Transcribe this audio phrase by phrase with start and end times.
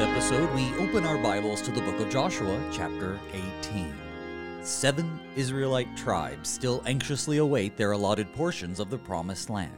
[0.00, 3.18] Episode, we open our Bibles to the book of Joshua, chapter
[3.62, 3.92] 18.
[4.62, 9.76] Seven Israelite tribes still anxiously await their allotted portions of the promised land.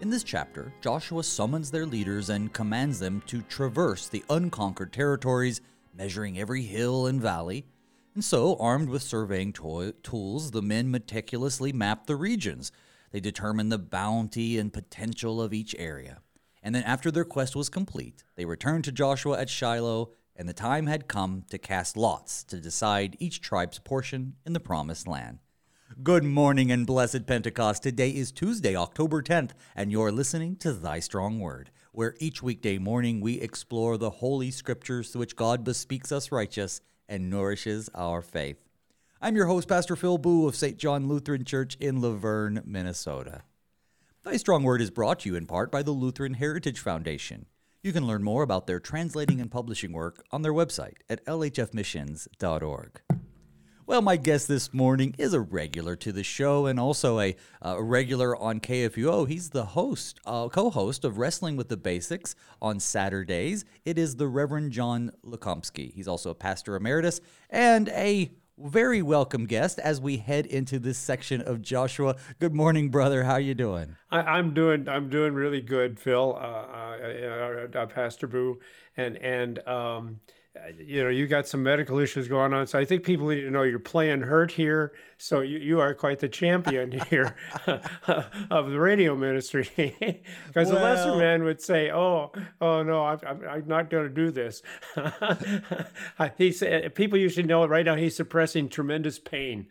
[0.00, 5.60] In this chapter, Joshua summons their leaders and commands them to traverse the unconquered territories,
[5.92, 7.66] measuring every hill and valley.
[8.14, 12.70] And so, armed with surveying to- tools, the men meticulously map the regions.
[13.10, 16.20] They determine the bounty and potential of each area.
[16.66, 20.52] And then, after their quest was complete, they returned to Joshua at Shiloh, and the
[20.52, 25.38] time had come to cast lots to decide each tribe's portion in the promised land.
[26.02, 27.84] Good morning and blessed Pentecost.
[27.84, 32.78] Today is Tuesday, October 10th, and you're listening to Thy Strong Word, where each weekday
[32.78, 38.22] morning we explore the holy scriptures through which God bespeaks us righteous and nourishes our
[38.22, 38.58] faith.
[39.22, 40.78] I'm your host, Pastor Phil Booe of St.
[40.78, 43.42] John Lutheran Church in Luverne, Minnesota.
[44.26, 47.46] Thy Strong Word is brought to you in part by the Lutheran Heritage Foundation.
[47.84, 53.00] You can learn more about their translating and publishing work on their website at lhfmissions.org.
[53.86, 57.80] Well, my guest this morning is a regular to the show and also a, uh,
[57.80, 59.28] regular on KFUO.
[59.28, 63.64] He's the host, uh, co-host of Wrestling with the Basics on Saturdays.
[63.84, 65.92] It is the Reverend John Lukomski.
[65.92, 70.98] He's also a pastor emeritus and a very welcome guest as we head into this
[70.98, 72.16] section of Joshua.
[72.38, 73.24] Good morning, brother.
[73.24, 73.96] How you doing?
[74.10, 74.88] I, am doing.
[74.88, 76.38] I'm doing really good, Phil.
[76.40, 78.58] Uh, uh, uh, Pastor Booe,
[78.96, 80.20] and and um,
[80.78, 82.66] you know, you got some medical issues going on.
[82.66, 84.92] So I think people need to know you're playing hurt here.
[85.18, 87.36] So you, you are quite the champion here
[88.50, 89.70] of the radio ministry.
[90.46, 94.04] Because well, a lesser man would say, oh, oh no, I'm, I'm, I'm not going
[94.04, 94.62] to do this.
[96.38, 97.94] he said, people usually know it right now.
[97.94, 99.66] He's suppressing tremendous pain.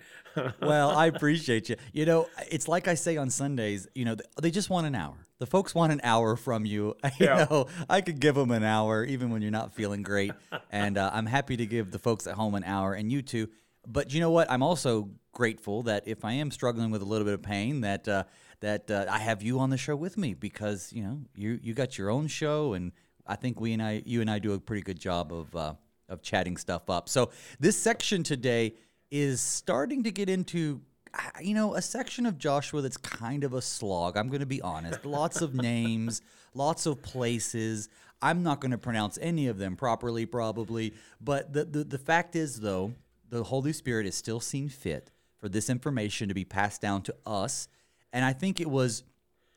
[0.62, 1.76] Well, I appreciate you.
[1.94, 5.26] You know, it's like I say on Sundays, you know, they just want an hour
[5.40, 6.96] the folks want an hour from you.
[7.20, 7.48] You yeah.
[7.50, 10.34] know, I could give them an hour even when you're not feeling great,
[10.70, 13.48] and uh, I'm happy to give the folks at home an hour, and you too.
[13.88, 14.52] But you know what?
[14.52, 18.08] I'm also grateful that if I am struggling with a little bit of pain, that
[18.08, 18.24] uh,
[18.60, 21.74] that uh, I have you on the show with me because you know you you
[21.74, 22.92] got your own show, and
[23.26, 25.74] I think we and I, you and I, do a pretty good job of uh,
[26.10, 27.08] of chatting stuff up.
[27.08, 28.76] So this section today
[29.12, 30.82] is starting to get into
[31.16, 34.18] uh, you know, a section of Joshua that's kind of a slog.
[34.18, 35.06] I'm going to be honest.
[35.06, 36.22] Lots of names,
[36.54, 37.90] lots of places.
[38.22, 40.94] I'm not going to pronounce any of them properly, probably.
[41.22, 42.94] But the, the, the fact is, though,
[43.30, 47.16] the Holy Spirit is still seen fit for this information to be passed down to
[47.26, 47.68] us.
[48.12, 49.04] And I think it was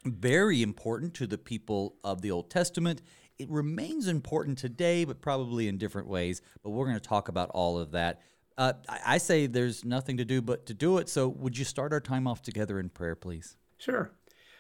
[0.05, 3.03] very important to the people of the Old Testament.
[3.39, 6.43] It remains important today, but probably in different ways.
[6.63, 8.21] But we're going to talk about all of that.
[8.59, 11.09] Uh, I, say there's nothing to do but to do it.
[11.09, 13.57] So, would you start our time off together in prayer, please?
[13.79, 14.11] Sure.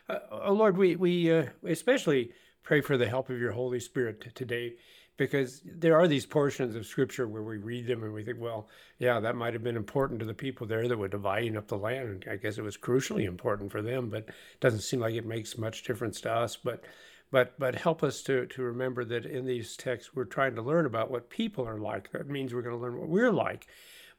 [0.09, 2.31] Uh, oh Lord, we we uh, especially
[2.63, 4.77] pray for the help of your Holy Spirit t- today,
[5.17, 8.69] because there are these portions of Scripture where we read them and we think, well,
[8.99, 11.77] yeah, that might have been important to the people there that were dividing up the
[11.77, 15.15] land, and I guess it was crucially important for them, but it doesn't seem like
[15.15, 16.57] it makes much difference to us.
[16.57, 16.85] But
[17.31, 20.87] but but help us to to remember that in these texts we're trying to learn
[20.87, 22.11] about what people are like.
[22.13, 23.67] That means we're going to learn what we're like,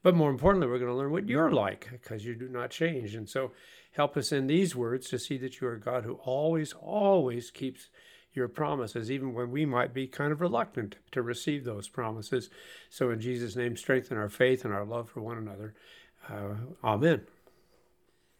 [0.03, 3.15] but more importantly, we're going to learn what you're like because you do not change.
[3.15, 3.51] And so,
[3.93, 7.89] help us in these words to see that you are God who always always keeps
[8.33, 12.49] your promises, even when we might be kind of reluctant to receive those promises.
[12.89, 15.73] So, in Jesus' name, strengthen our faith and our love for one another.
[16.27, 17.21] Uh, amen.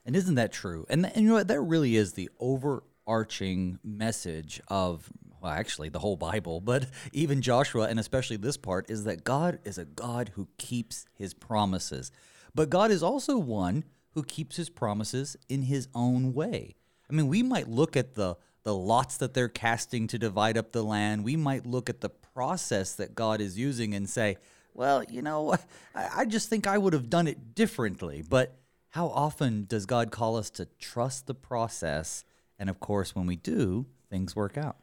[0.05, 0.85] And isn't that true?
[0.89, 1.47] And, and you know what?
[1.47, 5.11] That really is the overarching message of
[5.41, 9.59] well, actually, the whole Bible, but even Joshua, and especially this part, is that God
[9.63, 12.11] is a God who keeps his promises.
[12.53, 13.83] But God is also one
[14.13, 16.75] who keeps his promises in his own way.
[17.09, 20.71] I mean, we might look at the, the lots that they're casting to divide up
[20.71, 24.37] the land, we might look at the process that God is using and say,
[24.73, 25.55] well, you know,
[25.95, 28.23] I, I just think I would have done it differently.
[28.27, 28.57] But
[28.89, 32.23] how often does God call us to trust the process?
[32.57, 34.77] And of course, when we do, things work out.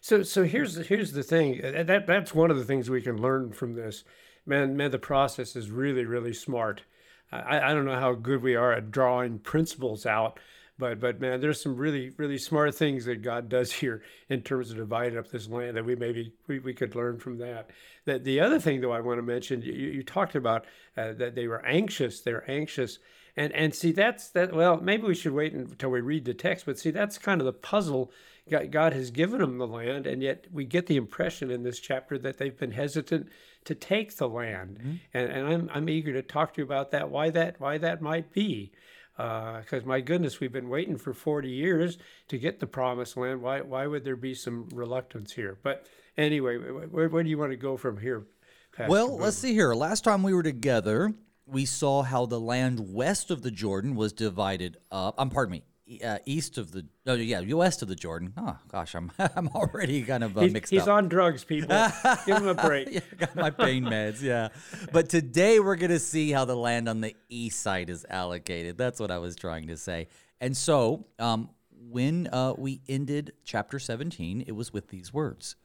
[0.00, 1.60] So, so here's here's the thing.
[1.62, 4.04] That that's one of the things we can learn from this.
[4.46, 6.82] Man, man, the process is really really smart.
[7.30, 10.40] I, I don't know how good we are at drawing principles out,
[10.78, 14.70] but but man, there's some really really smart things that God does here in terms
[14.70, 17.70] of dividing up this land that we maybe we, we could learn from that.
[18.06, 20.64] That the other thing though I want to mention, you, you talked about
[20.96, 22.20] uh, that they were anxious.
[22.20, 22.98] They're anxious
[23.36, 24.54] and and see that's that.
[24.54, 26.66] Well, maybe we should wait until we read the text.
[26.66, 28.10] But see, that's kind of the puzzle.
[28.50, 32.18] God has given them the land, and yet we get the impression in this chapter
[32.18, 33.28] that they've been hesitant
[33.64, 34.78] to take the land.
[34.78, 34.94] Mm-hmm.
[35.14, 37.10] And, and I'm I'm eager to talk to you about that.
[37.10, 38.72] Why that why that might be.
[39.16, 41.98] Because my goodness, we've been waiting for 40 years
[42.28, 43.42] to get the promised land.
[43.42, 45.58] Why, why would there be some reluctance here?
[45.62, 45.86] But
[46.16, 48.24] anyway, where, where do you want to go from here?
[48.72, 49.24] Pastor Well, Booe?
[49.24, 49.74] let's see here.
[49.74, 51.12] Last time we were together,
[51.46, 55.16] we saw how the land west of the Jordan was divided up.
[55.18, 55.64] Um, pardon me,
[56.04, 56.86] uh, east of the.
[57.06, 58.32] Oh, yeah, west of the Jordan.
[58.36, 60.88] Oh gosh, I'm I'm already kind of uh, He's, mixed he's up.
[60.88, 61.68] on drugs, people.
[62.26, 62.88] Give him a break.
[62.90, 64.22] yeah, got my pain meds.
[64.22, 64.48] Yeah,
[64.92, 68.78] but today we're gonna see how the land on the east side is allocated.
[68.78, 70.08] That's what I was trying to say.
[70.40, 75.56] And so, um, when uh, we ended chapter 17, it was with these words: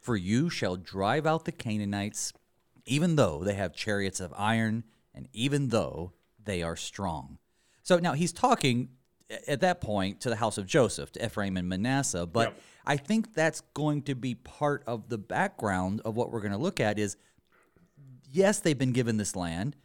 [0.00, 2.32] "For you shall drive out the Canaanites,
[2.86, 4.84] even though they have chariots of iron,
[5.14, 6.12] and even though
[6.42, 7.38] they are strong."
[7.82, 8.90] So now he's talking
[9.46, 12.60] at that point to the house of Joseph, to Ephraim and Manasseh, but Yep.
[12.86, 16.58] I think that's going to be part of the background of what we're going to
[16.58, 17.16] look at is
[18.32, 19.76] yes, they've been given this land,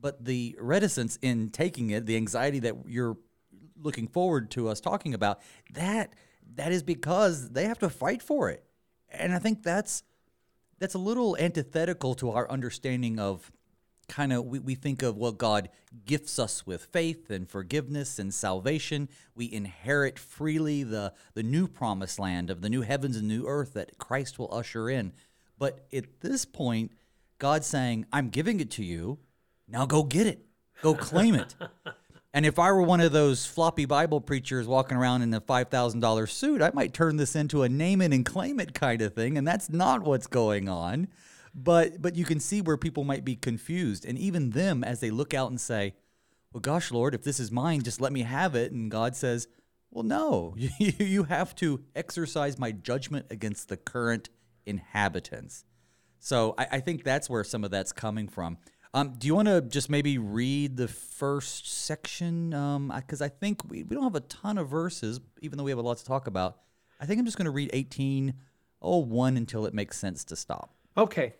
[0.00, 3.16] but the reticence in taking it, the anxiety that you're
[3.80, 5.40] looking forward to us talking about,
[5.72, 6.14] that
[6.56, 8.64] that is because they have to fight for it.
[9.10, 10.02] And I think that's
[10.78, 13.50] that's a little antithetical to our understanding of
[14.04, 15.68] kind of we, we think of what god
[16.04, 22.18] gifts us with faith and forgiveness and salvation we inherit freely the the new promised
[22.18, 25.12] land of the new heavens and new earth that christ will usher in
[25.58, 26.92] but at this point
[27.38, 29.18] god's saying i'm giving it to you
[29.68, 30.46] now go get it
[30.82, 31.54] go claim it
[32.34, 36.28] and if I were one of those floppy Bible preachers walking around in a $5,000
[36.28, 39.38] suit, I might turn this into a name it and claim it kind of thing.
[39.38, 41.06] And that's not what's going on.
[41.54, 44.04] But, but you can see where people might be confused.
[44.04, 45.94] And even them, as they look out and say,
[46.52, 48.72] Well, gosh, Lord, if this is mine, just let me have it.
[48.72, 49.46] And God says,
[49.90, 54.30] Well, no, you have to exercise my judgment against the current
[54.66, 55.64] inhabitants.
[56.18, 58.58] So I, I think that's where some of that's coming from.
[58.94, 62.50] Um, do you want to just maybe read the first section?
[62.94, 65.78] Because I think we, we don't have a ton of verses, even though we have
[65.78, 66.58] a lot to talk about.
[67.00, 70.70] I think I'm just going to read 1801 until it makes sense to stop.
[70.96, 71.34] Okay.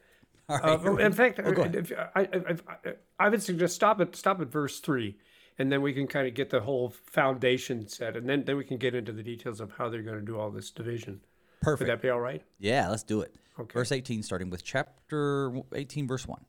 [0.49, 1.75] Uh, in fact, ahead.
[1.75, 5.17] if, I, I, I, would suggest stop at stop at verse three,
[5.59, 8.65] and then we can kind of get the whole foundation set, and then then we
[8.65, 11.23] can get into the details of how they're going to do all this division.
[11.63, 11.89] Perfect.
[11.89, 12.43] Would that be all right?
[12.59, 13.35] Yeah, let's do it.
[13.73, 16.45] Verse 18, starting with chapter 18, verse 1.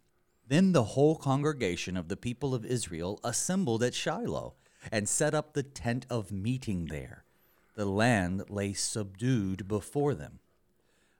[0.47, 4.55] Then the whole congregation of the people of Israel assembled at Shiloh
[4.91, 7.23] and set up the tent of meeting there.
[7.75, 10.39] The land lay subdued before them.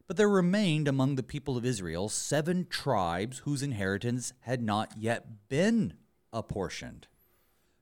[0.07, 5.50] But there remained among the people of Israel seven tribes whose inheritance had not yet
[5.50, 5.94] been
[6.31, 7.07] apportioned.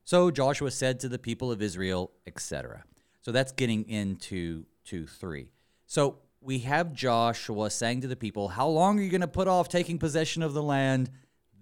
[0.06, 2.84] So Joshua said to the people of Israel, etc.
[3.22, 5.50] So that's getting into to three.
[5.86, 9.48] So we have Joshua saying to the people, How long are you going to put
[9.48, 11.10] off taking possession of the land?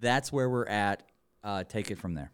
[0.00, 1.04] That's where we're at.
[1.44, 2.32] Uh, take it from there.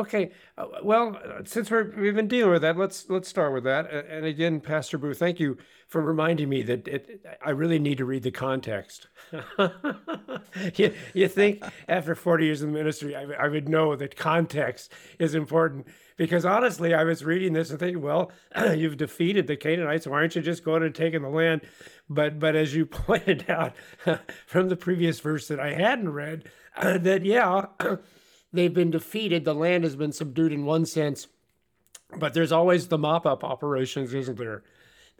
[0.00, 0.32] Okay.
[0.56, 3.90] Uh, well, uh, since we're, we've been dealing with that, let's let's start with that.
[3.92, 5.58] And again, Pastor Booe, thank you
[5.88, 9.08] for reminding me that it, I really need to read the context.
[10.76, 14.90] you, you think after 40 years in the ministry, I, I would know that context
[15.18, 15.86] is important.
[16.16, 18.32] Because honestly, I was reading this and thinking, well,
[18.74, 20.06] you've defeated the Canaanites.
[20.06, 21.60] Why aren't you just going and taking the land?
[22.08, 23.74] But but as you pointed out
[24.46, 26.44] from the previous verse that I hadn't read,
[26.82, 27.66] that yeah,
[28.52, 29.44] they've been defeated.
[29.44, 31.28] The land has been subdued in one sense,
[32.18, 34.62] but there's always the mop up operations, isn't there?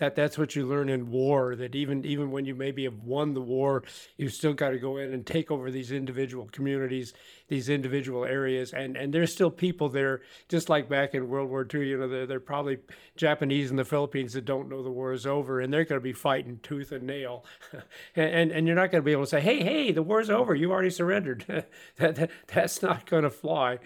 [0.00, 1.54] That that's what you learn in war.
[1.54, 3.84] That even even when you maybe have won the war,
[4.16, 7.12] you still got to go in and take over these individual communities,
[7.48, 11.66] these individual areas, and and there's still people there, just like back in World War
[11.72, 11.86] II.
[11.86, 12.78] You know, they're, they're probably
[13.16, 16.02] Japanese in the Philippines that don't know the war is over, and they're going to
[16.02, 17.44] be fighting tooth and nail,
[18.16, 20.30] and, and and you're not going to be able to say, hey hey, the war's
[20.30, 21.44] over, you already surrendered.
[21.98, 23.78] that, that that's not going to fly.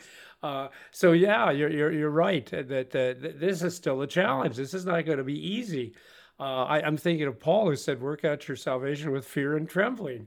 [0.45, 4.57] Uh, so yeah, you're, you're, you're right that, this is still a challenge.
[4.57, 5.95] This is not going to be easy.
[6.39, 9.67] Uh, I, I'm thinking of Paul who said, "Work out your salvation with fear and
[9.67, 10.27] trembling."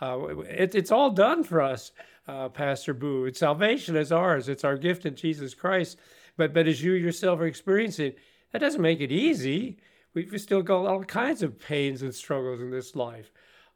[0.00, 1.92] Uh, it, it's all done for us,
[2.28, 3.26] uh, Pastor Booe.
[3.26, 4.48] It's salvation is ours.
[4.48, 5.98] It's our gift in Jesus Christ.
[6.38, 8.14] But but as you yourself are experiencing,
[8.52, 9.76] that doesn't make it easy.
[10.14, 13.30] We've still got all kinds of pains and struggles in this life,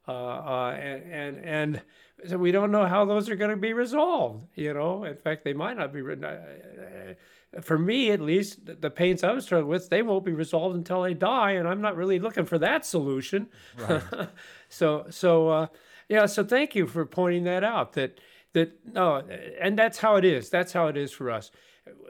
[0.07, 1.81] uh, uh, and and and
[2.27, 4.45] so we don't know how those are going to be resolved.
[4.55, 6.01] You know, in fact, they might not be.
[6.01, 10.75] re- uh, For me, at least, the- pains I'm struggling with, they won't be resolved
[10.75, 13.47] until I die, and I'm not really looking for that solution.
[14.69, 15.67] so, so uh,
[16.09, 16.25] yeah.
[16.25, 17.93] So, thank you for pointing that out.
[17.93, 18.19] That
[18.53, 19.23] that no,
[19.59, 20.49] and that's how it is.
[20.49, 21.51] That's how it is for us.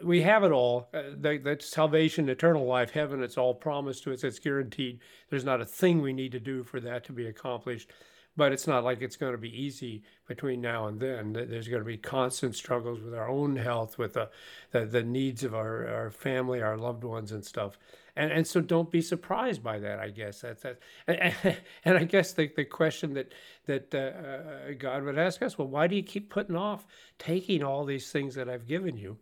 [0.03, 0.89] We have it all.
[0.93, 3.23] Uh, that salvation, eternal life, heaven.
[3.23, 4.23] It's all promised to us.
[4.23, 4.99] It's guaranteed.
[5.29, 7.91] There's not a thing we need to do for that to be accomplished.
[8.35, 11.33] But it's not like it's going to be easy between now and then.
[11.33, 14.29] There's going to be constant struggles with our own health, with the,
[14.71, 17.77] the, the needs of our, our family, our loved ones, and stuff.
[18.15, 20.41] And, and so don't be surprised by that, I guess.
[20.41, 20.79] That's, that.
[21.07, 23.33] and, and I guess the, the question that,
[23.65, 26.85] that uh, uh, God would ask us well, why do you keep putting off
[27.19, 29.17] taking all these things that I've given you?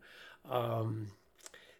[0.50, 1.08] Um,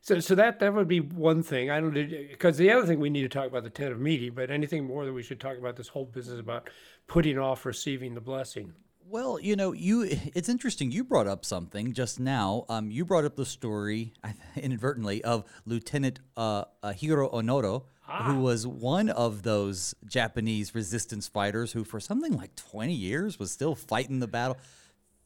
[0.02, 1.70] so, so that that would be one thing.
[1.70, 4.32] I don't because the other thing we need to talk about the tent of meeting,
[4.34, 6.68] but anything more that we should talk about this whole business about
[7.06, 8.72] putting off receiving the blessing.
[9.08, 10.90] Well, you know, you it's interesting.
[10.90, 12.64] You brought up something just now.
[12.68, 14.12] Um, you brought up the story
[14.56, 18.24] inadvertently of Lieutenant uh, uh, Hiro Onoda, ah.
[18.24, 23.52] who was one of those Japanese resistance fighters who, for something like twenty years, was
[23.52, 24.56] still fighting the battle.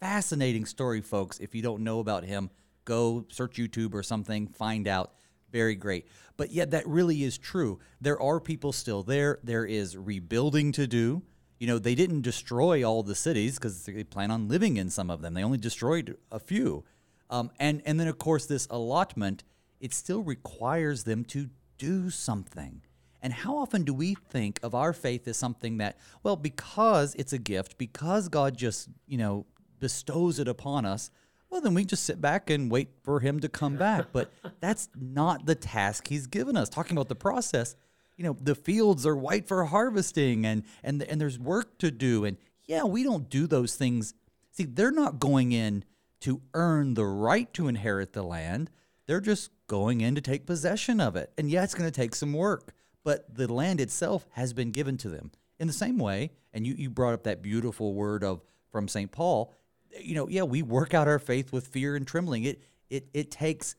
[0.00, 1.38] Fascinating story, folks.
[1.38, 2.50] If you don't know about him,
[2.86, 5.12] go search YouTube or something, find out.
[5.52, 6.08] Very great.
[6.38, 7.78] But yet, that really is true.
[8.00, 9.38] There are people still there.
[9.44, 11.22] There is rebuilding to do
[11.58, 15.10] you know, they didn't destroy all the cities because they plan on living in some
[15.10, 15.34] of them.
[15.34, 16.84] They only destroyed a few.
[17.30, 19.42] Um, and, and then, of course, this allotment,
[19.80, 22.82] it still requires them to do something.
[23.22, 27.32] And how often do we think of our faith as something that, well, because it's
[27.32, 29.46] a gift, because God just, you know,
[29.80, 31.10] bestows it upon us,
[31.50, 34.06] well, then we just sit back and wait for Him to come back.
[34.12, 36.68] But that's not the task He's given us.
[36.68, 37.76] Talking about the process,
[38.16, 42.24] you know the fields are white for harvesting and and and there's work to do.
[42.24, 44.14] And yeah we don't do those things.
[44.50, 45.84] See they're not going in
[46.20, 48.70] to earn the right to inherit the land.
[49.06, 51.32] They're just going in to take possession of it.
[51.36, 52.72] And yeah it's going to take some work
[53.06, 55.30] but the land itself has been given to them.
[55.60, 59.12] In the same way and you you brought up that beautiful word of from St
[59.12, 59.54] Paul
[60.00, 63.30] you know yeah we work out our faith with fear and trembling it it it
[63.30, 63.74] takes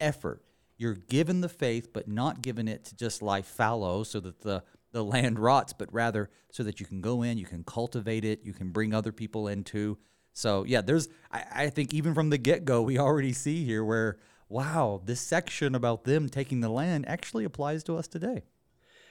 [0.00, 0.44] effort
[0.76, 4.62] you're given the faith, but not given it to just lie fallow so that the,
[4.92, 8.40] the land rots, but rather so that you can go in, you can cultivate it,
[8.44, 9.98] you can bring other people into.
[10.32, 13.84] So, yeah, there's, I, I think even from the get go, we already see here
[13.84, 14.18] where,
[14.48, 18.42] wow, this section about them taking the land actually applies to us today.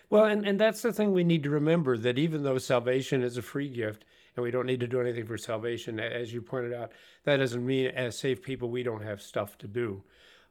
[0.10, 3.38] Well, and, and that's the thing we need to remember that even though salvation is
[3.38, 4.04] a free gift
[4.36, 6.92] and we don't need to do anything for salvation, as you pointed out,
[7.24, 10.04] that doesn't mean as saved people we don't have stuff to do.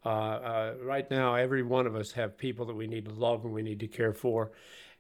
[0.05, 3.45] Uh, uh, right now, every one of us have people that we need to love
[3.45, 4.51] and we need to care for,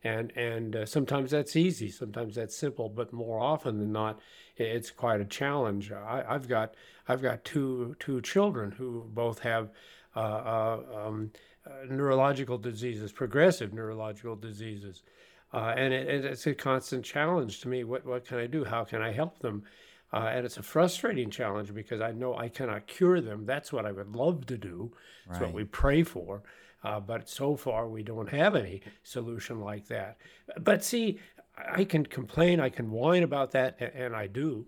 [0.04, 4.20] and and uh, sometimes that's easy, sometimes that's simple, but more often than not,
[4.56, 5.90] it's quite a challenge.
[5.90, 6.74] I, have got
[7.08, 9.70] I've got two two children who both have.
[10.14, 11.30] Uh, uh, um,
[11.88, 15.02] neurological diseases, progressive neurological diseases,
[15.58, 17.84] and it, it's a constant challenge to me.
[17.84, 18.64] What what can I do?
[18.64, 19.64] How can I help them?
[20.12, 23.46] Uh, and it's a frustrating challenge because I know I cannot cure them.
[23.46, 24.92] That's what I would love to do.
[25.26, 25.46] That's right.
[25.46, 26.42] what we pray for.
[26.84, 30.18] Uh, but so far, we don't have any solution like that.
[30.60, 31.18] But see,
[31.56, 34.66] I can complain, I can whine about that, and I do.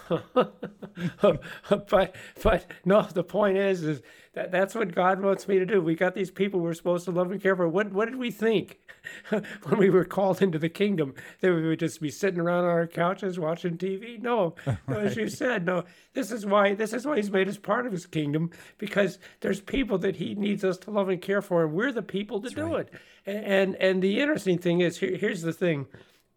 [0.34, 4.02] but but no, the point is is
[4.34, 5.82] that that's what God wants me to do.
[5.82, 7.68] We got these people we're supposed to love and care for.
[7.68, 8.78] What what did we think
[9.28, 11.14] when we were called into the kingdom?
[11.40, 14.20] That we would just be sitting around on our couches watching TV?
[14.20, 14.54] No,
[14.88, 15.84] no as you said, no.
[16.14, 19.60] This is why this is why He's made us part of His kingdom because there's
[19.60, 22.44] people that He needs us to love and care for, and we're the people to
[22.44, 22.86] that's do right.
[22.86, 22.94] it.
[23.26, 25.86] And, and and the interesting thing is here, here's the thing,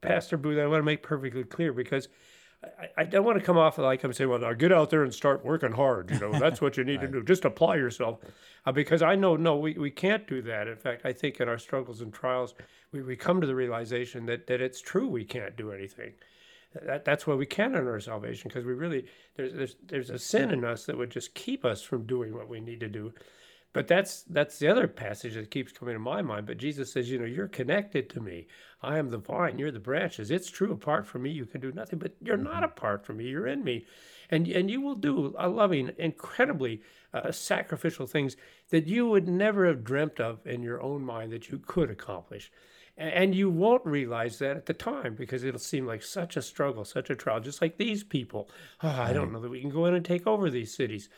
[0.01, 0.60] Pastor Booe.
[0.60, 2.10] I want to make perfectly clear because
[2.79, 5.03] I, I, don't want to come off like I'm saying, well, now get out there
[5.03, 6.12] and start working hard.
[6.12, 7.12] You know, that's what you need right.
[7.12, 7.24] to do.
[7.24, 8.19] Just apply yourself.
[8.65, 10.67] Uh, because I know, no, we, we can't do that.
[10.67, 12.55] In fact, I think in our struggles and trials,
[12.91, 16.13] we, we come to the realization that, that it's true we can't do anything.
[16.84, 19.05] That, that's why we can't earn our salvation because we really,
[19.36, 22.50] there's, there's, there's a sin in us that would just keep us from doing what
[22.50, 23.13] we need to do.
[23.75, 26.46] But that's that's the other passage that keeps coming to my mind.
[26.46, 28.48] But Jesus says, you know, you're connected to me.
[28.82, 30.32] I am the vine, you're the branches.
[30.32, 32.00] It's true, apart from me, you can do nothing.
[32.00, 32.63] But you're not mm-hmm.
[32.63, 33.86] apart from me, you're in me.
[34.29, 38.38] And, and you will do a loving, incredibly uh, sacrificial things
[38.70, 42.53] that you would never have dreamt of in your own mind that you could accomplish.
[42.98, 46.86] And you won't realize that at the time because it'll seem like such a struggle,
[46.86, 48.50] such a trial, just like these people.
[48.82, 51.10] Oh, I don't know that we can go in and take over these cities.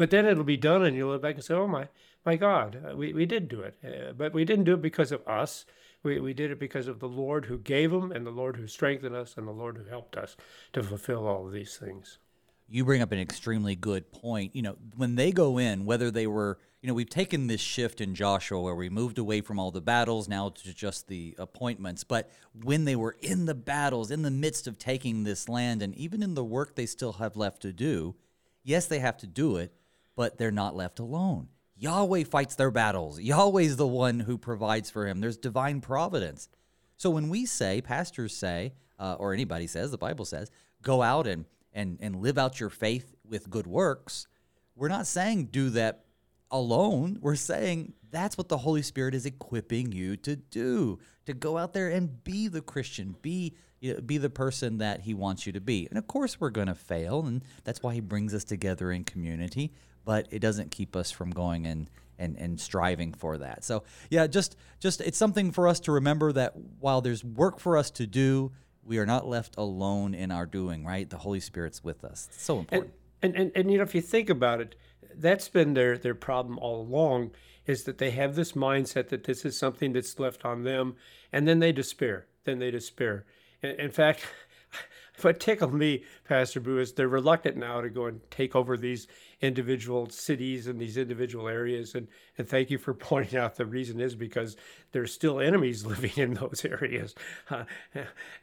[0.00, 1.86] But then it'll be done, and you'll look back and say, "Oh my,
[2.24, 5.12] my God, uh, we, we did do it." Uh, but we didn't do it because
[5.12, 5.66] of us.
[6.02, 8.66] We, we did it because of the Lord who gave them, and the Lord who
[8.66, 10.38] strengthened us, and the Lord who helped us
[10.72, 12.16] to fulfill all of these things.
[12.66, 14.56] You bring up an extremely good point.
[14.56, 18.00] You know, when they go in, whether they were, you know, we've taken this shift
[18.00, 22.04] in Joshua where we moved away from all the battles now to just the appointments.
[22.04, 25.94] But when they were in the battles, in the midst of taking this land, and
[25.94, 28.14] even in the work they still have left to do,
[28.62, 29.74] yes, they have to do it,
[30.20, 31.48] but they're not left alone.
[31.78, 33.18] Yahweh fights their battles.
[33.18, 35.18] Yahweh's the one who provides for him.
[35.18, 36.50] There's divine providence.
[36.98, 40.50] So when we say, pastors say, uh, or anybody says, the Bible says,
[40.82, 44.26] go out and, and, and live out your faith with good works,
[44.76, 46.04] we're not saying do that
[46.50, 47.16] alone.
[47.22, 51.72] We're saying that's what the Holy Spirit is equipping you to do to go out
[51.72, 55.52] there and be the Christian, be you know, be the person that He wants you
[55.54, 55.86] to be.
[55.88, 59.04] And of course, we're going to fail, and that's why He brings us together in
[59.04, 59.72] community.
[60.10, 61.88] But it doesn't keep us from going and
[62.18, 63.62] and and striving for that.
[63.62, 67.76] So yeah, just just it's something for us to remember that while there's work for
[67.76, 68.50] us to do,
[68.82, 70.84] we are not left alone in our doing.
[70.84, 72.26] Right, the Holy Spirit's with us.
[72.32, 72.92] It's so important.
[73.22, 74.74] And, and and and you know, if you think about it,
[75.14, 77.30] that's been their their problem all along
[77.66, 80.96] is that they have this mindset that this is something that's left on them,
[81.32, 82.26] and then they despair.
[82.42, 83.26] Then they despair.
[83.62, 84.26] In, in fact,
[85.22, 89.06] what tickled me, Pastor Booe, is they're reluctant now to go and take over these
[89.40, 91.94] individual cities and these individual areas.
[91.94, 94.56] And, and thank you for pointing out the reason is because
[94.92, 97.14] there's still enemies living in those areas.
[97.48, 97.64] Uh,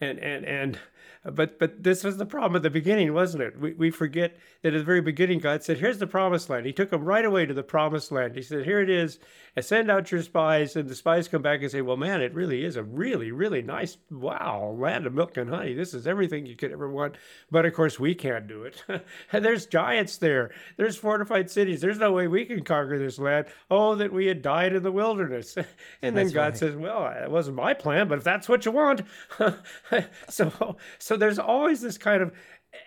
[0.01, 0.79] and, and, and,
[1.23, 3.59] but, but this was the problem at the beginning, wasn't it?
[3.59, 4.37] We, we forget
[4.67, 6.65] that at the very beginning, God said, here's the promised land.
[6.65, 8.35] He took them right away to the promised land.
[8.35, 9.17] He said, here it is.
[9.55, 10.75] And send out your spies.
[10.75, 13.61] And the spies come back and say, well, man, it really is a really, really
[13.61, 15.73] nice, wow, land of milk and honey.
[15.73, 17.15] This is everything you could ever want.
[17.49, 18.83] But of course, we can't do it.
[19.31, 20.51] there's giants there.
[20.75, 21.79] There's fortified cities.
[21.79, 23.45] There's no way we can conquer this land.
[23.71, 25.55] Oh, that we had died in the wilderness.
[26.01, 26.57] and then God right.
[26.57, 29.03] says, well, uh, it wasn't my plan, but if that's what you want.
[30.27, 32.33] so, so there's always this kind of,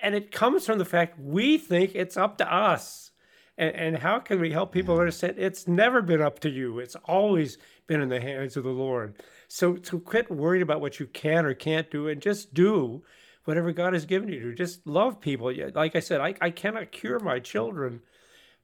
[0.02, 3.10] and it comes from the fact we think it's up to us.
[3.58, 5.00] And, and how can we help people mm.
[5.00, 6.78] understand it's never been up to you?
[6.78, 9.16] It's always been in the hands of the Lord.
[9.48, 13.02] So to quit worrying about what you can or can't do and just do
[13.44, 14.54] whatever God has given you to.
[14.54, 15.52] Just love people.
[15.74, 18.00] Like I said, I, I cannot cure my children,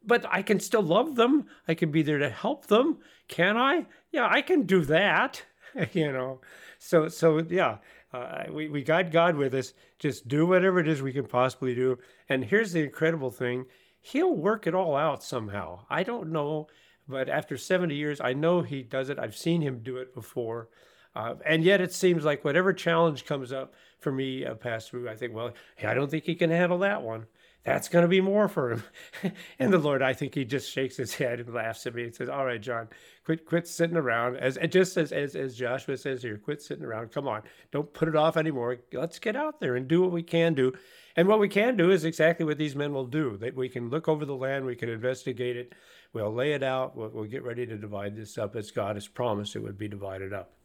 [0.04, 1.46] but I can still love them.
[1.66, 2.98] I can be there to help them.
[3.28, 3.86] Can I?
[4.12, 5.42] Yeah, I can do that.
[5.92, 6.40] you know,
[6.78, 7.78] so so yeah,
[8.16, 9.72] uh, we we got God with us.
[9.98, 11.98] Just do whatever it is we can possibly do.
[12.28, 13.66] And here's the incredible thing:
[14.00, 15.80] He'll work it all out somehow.
[15.90, 16.68] I don't know,
[17.08, 19.18] but after 70 years, I know He does it.
[19.18, 20.68] I've seen Him do it before.
[21.16, 25.16] Uh, and yet it seems like whatever challenge comes up for me, uh, Pastor, I
[25.16, 25.52] think, well,
[25.82, 27.24] I don't think he can handle that one.
[27.66, 28.84] That's going to be more for him.
[29.58, 32.14] and the Lord, I think he just shakes his head and laughs at me and
[32.14, 32.88] says, all right, John,
[33.24, 34.36] quit, quit sitting around.
[34.36, 37.10] As just as, as, as Joshua says here, quit sitting around.
[37.10, 38.78] Come on, don't put it off anymore.
[38.92, 40.74] Let's get out there and do what we can do.
[41.16, 43.36] And what we can do is exactly what these men will do.
[43.36, 45.72] That we can look over the land, we can investigate it,
[46.12, 49.08] we'll lay it out, we'll, we'll get ready to divide this up as God has
[49.08, 50.55] promised it would be divided up.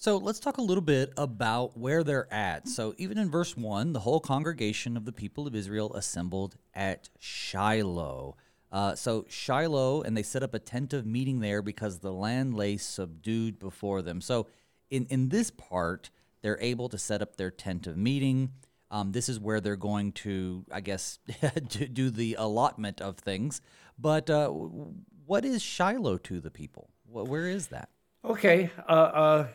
[0.00, 2.68] So let's talk a little bit about where they're at.
[2.68, 7.08] So, even in verse 1, the whole congregation of the people of Israel assembled at
[7.18, 8.36] Shiloh.
[8.70, 12.54] Uh, so, Shiloh, and they set up a tent of meeting there because the land
[12.54, 14.20] lay subdued before them.
[14.20, 14.46] So,
[14.88, 16.10] in, in this part,
[16.42, 18.52] they're able to set up their tent of meeting.
[18.92, 21.18] Um, this is where they're going to, I guess,
[21.92, 23.60] do the allotment of things.
[23.98, 26.90] But uh, what is Shiloh to the people?
[27.04, 27.88] Where is that?
[28.24, 29.46] Okay, uh, uh,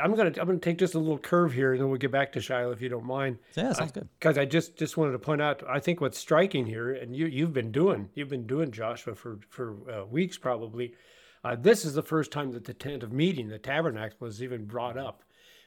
[0.00, 2.32] I'm gonna I'm gonna take just a little curve here, and then we'll get back
[2.32, 3.38] to Shiloh if you don't mind.
[3.56, 4.08] Yeah, sounds good.
[4.18, 7.26] Because I just just wanted to point out, I think what's striking here, and you
[7.26, 10.94] you've been doing you've been doing Joshua for for uh, weeks probably.
[11.42, 14.64] Uh, this is the first time that the tent of meeting, the tabernacle, is even
[14.66, 15.22] brought up,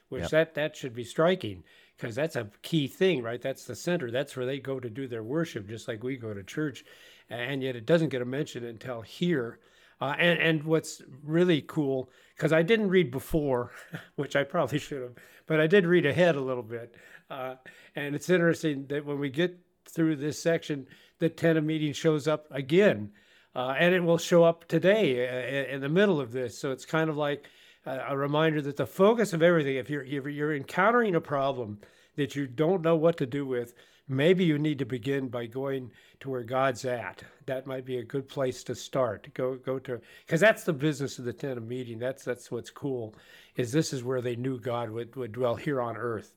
[0.08, 0.30] which yep.
[0.30, 1.62] that that should be striking
[1.96, 3.42] because that's a key thing, right?
[3.42, 4.10] That's the center.
[4.10, 6.84] That's where they go to do their worship, just like we go to church,
[7.28, 9.58] and yet it doesn't get a mention until here.
[10.00, 13.72] Uh, and and what's really cool because I didn't read before,
[14.16, 15.14] which I probably should have,
[15.46, 16.94] but I did read ahead a little bit.
[17.28, 17.56] Uh,
[17.94, 20.86] and it's interesting that when we get through this section,
[21.18, 23.12] the of meeting shows up again,
[23.54, 26.58] uh, and it will show up today uh, in the middle of this.
[26.58, 27.46] So it's kind of like
[27.86, 31.78] a reminder that the focus of everything, if you're if you're encountering a problem
[32.16, 33.74] that you don't know what to do with,
[34.10, 37.22] maybe you need to begin by going to where God's at.
[37.46, 39.28] That might be a good place to start.
[39.34, 41.98] Go go to because that's the business of the tent of meeting.
[41.98, 43.14] That's that's what's cool.
[43.56, 46.34] Is this is where they knew God would, would dwell here on earth.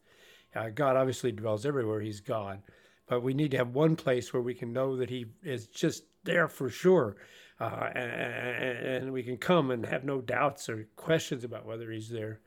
[0.56, 2.00] Uh, God obviously dwells everywhere.
[2.00, 2.62] He's God,
[3.08, 6.04] but we need to have one place where we can know that He is just
[6.24, 7.16] there for sure,
[7.60, 12.10] uh, and, and, we can come and have no doubts or questions about whether He's
[12.10, 12.40] there.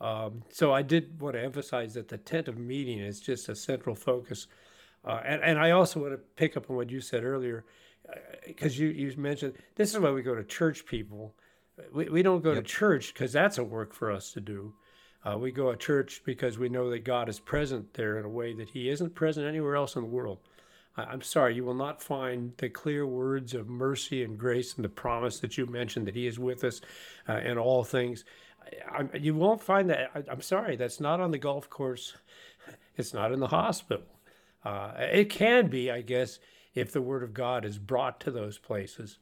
[0.00, 3.54] Um, so I did want to emphasize that the tent of meeting is just a
[3.54, 4.48] central focus.
[5.04, 7.64] Uh, and, and I also want to pick up on what you said earlier,
[8.46, 11.34] because uh, you, you mentioned this is why we go to church, people.
[11.92, 12.64] We, we don't go yep.
[12.64, 14.74] to church because that's a work for us to do.
[15.24, 18.28] Uh, we go to church because we know that God is present there in a
[18.28, 20.38] way that He isn't present anywhere else in the world.
[20.94, 24.90] I'm sorry, you will not find the clear words of mercy and grace and the
[24.90, 26.82] promise that you mentioned that He is with us
[27.28, 28.24] uh, in all things
[28.90, 30.10] I, you won't find that.
[30.14, 32.14] I, am sorry, that's not on the golf course.
[32.94, 34.04] It's not in the hospital.
[34.64, 36.38] Uh, it can be, I guess,
[36.74, 39.18] if the Word of God is brought to those places.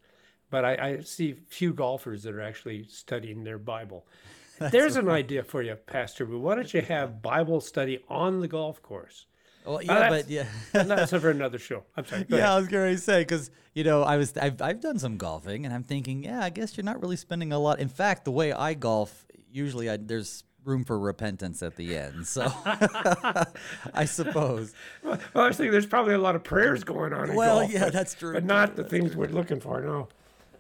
[0.50, 4.06] But I, I see few golfers that are actually studying their Bible.
[4.58, 6.40] There's an idea for you, Pastor Booe.
[6.40, 9.26] Why don't you have Bible study on the golf course?
[9.64, 11.84] Well, uh, yeah, but yeah, that's for another show.
[11.96, 12.26] I'm sorry.
[12.28, 12.48] yeah, ahead.
[12.48, 15.64] I was going to say because you know I was I've I've done some golfing
[15.64, 17.78] and I'm thinking, yeah, I guess you're not really spending a lot.
[17.78, 22.26] In fact, the way I golf, usually I, there's room for repentance at the end.
[22.26, 24.74] So I suppose.
[25.02, 27.34] Well, I was thinking there's probably a lot of prayers going on.
[27.34, 28.32] Well, golf, yeah, but, that's true.
[28.32, 29.20] But not the things true.
[29.20, 29.80] we're looking for.
[29.80, 30.08] No.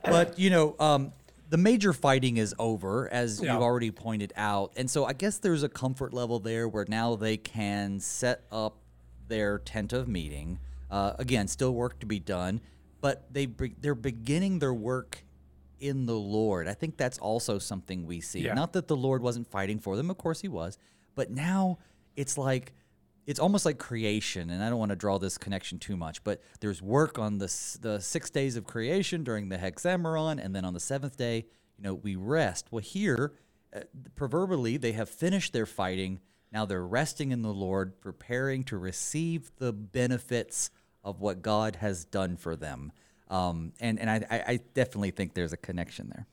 [0.04, 1.12] But you know, um,
[1.48, 3.52] the major fighting is over, as yeah.
[3.52, 7.16] you've already pointed out, and so I guess there's a comfort level there where now
[7.16, 8.76] they can set up
[9.28, 10.58] their tent of meeting.
[10.90, 12.60] Uh, again, still work to be done,
[13.00, 13.46] but they
[13.80, 15.24] they're beginning their work
[15.80, 16.68] in the Lord.
[16.68, 18.40] I think that's also something we see.
[18.40, 18.54] Yeah.
[18.54, 20.78] Not that the Lord wasn't fighting for them, of course he was,
[21.14, 21.78] but now
[22.16, 22.74] it's like
[23.26, 26.42] it's almost like creation and I don't want to draw this connection too much, but
[26.60, 30.74] there's work on the the 6 days of creation during the hexameron and then on
[30.74, 32.68] the 7th day, you know, we rest.
[32.70, 33.32] Well, here
[33.74, 33.80] uh,
[34.16, 36.20] proverbially they have finished their fighting.
[36.52, 40.70] Now they're resting in the Lord, preparing to receive the benefits
[41.04, 42.92] of what God has done for them.
[43.30, 46.26] Um, and and I, I definitely think there's a connection there.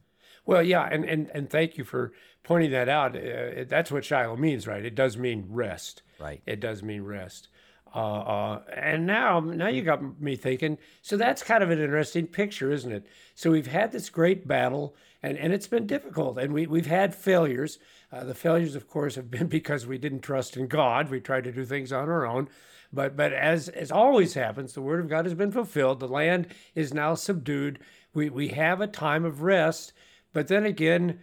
[0.48, 3.16] Well, yeah, and, and, and thank you for pointing that out.
[3.16, 4.84] Uh, that's what Shiloh means, right?
[4.84, 6.04] It does mean rest.
[6.20, 6.42] Right.
[6.46, 7.50] It does mean rest.
[7.94, 10.78] Uh, uh, and now, now you got me thinking.
[11.02, 13.08] So that's kind of an interesting picture, isn't it?
[13.36, 17.14] So we've had this great battle, and, and it's been difficult, and we we've had
[17.14, 17.78] failures.
[18.12, 21.10] Uh, the failures, of course, have been because we didn't trust in God.
[21.10, 22.50] We tried to do things on our own.
[22.92, 26.00] But but as as always happens, the word of God has been fulfilled.
[26.00, 27.80] The land is now subdued.
[28.14, 29.94] We we have a time of rest,
[30.34, 31.20] but then again,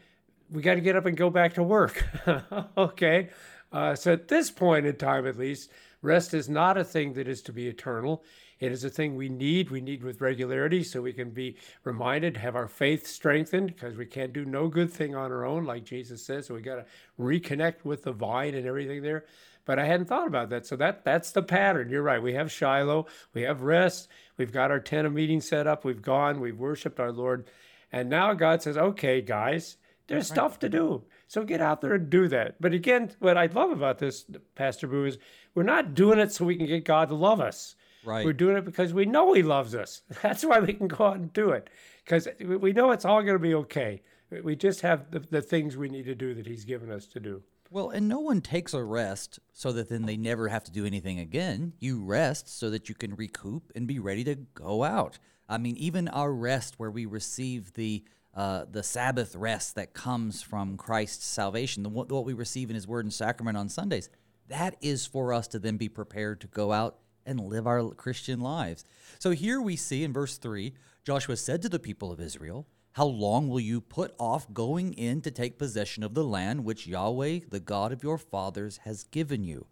[0.51, 2.07] we got to get up and go back to work.
[2.77, 3.31] okay,
[3.73, 5.71] uh, so at this point in time, at least,
[6.03, 8.23] rest is not a thing that is to be eternal.
[8.61, 9.71] It is a thing we need.
[9.71, 14.07] We need with regularity so we can be reminded, have our faith strengthened, because we
[14.07, 16.47] can't do no good thing on our own, like Jesus says.
[16.47, 16.87] So we got to
[17.19, 19.25] reconnect with the vine and everything there
[19.65, 20.67] but I hadn't thought about that.
[20.67, 21.89] So that that's the pattern.
[21.89, 22.23] You're right.
[22.23, 26.03] We have Shiloh, we have rest, we've got our tent of meeting set up, we've
[26.03, 27.47] gone, we've worshiped our Lord,
[27.93, 30.37] and now God says, "Okay, guys, there's right.
[30.37, 31.05] stuff to do.
[31.27, 34.25] So get out there and do that." But again, what I love about this,
[34.55, 35.19] Pastor Booe, is
[35.55, 37.77] we're not doing it so we can get God to love us.
[38.05, 38.25] Right.
[38.25, 40.03] We're doing it because we know He loves us.
[40.23, 41.71] That's why we can go out and do it
[42.05, 44.03] because we know it's all going to be okay.
[44.43, 47.21] We just have the, the things we need to do that He's given us to
[47.21, 47.43] do.
[47.71, 50.87] Well, and no one takes a rest so that then they never have to do
[50.87, 51.73] anything again.
[51.81, 55.19] You rest so that you can recoup and be ready to go out.
[55.49, 60.43] I mean, even our rest where we receive the uh, the Sabbath rest that comes
[60.43, 64.11] from Christ's salvation, the, what we receive in His Word and Sacrament on Sundays,
[64.49, 68.41] that is for us to then be prepared to go out and live our Christian
[68.41, 68.85] lives.
[69.19, 70.75] So here we see in verse 3
[71.05, 75.21] Joshua said to the people of Israel, how long will you put off going in
[75.23, 79.43] to take possession of the land which Yahweh, the God of your fathers, has given
[79.43, 79.67] you?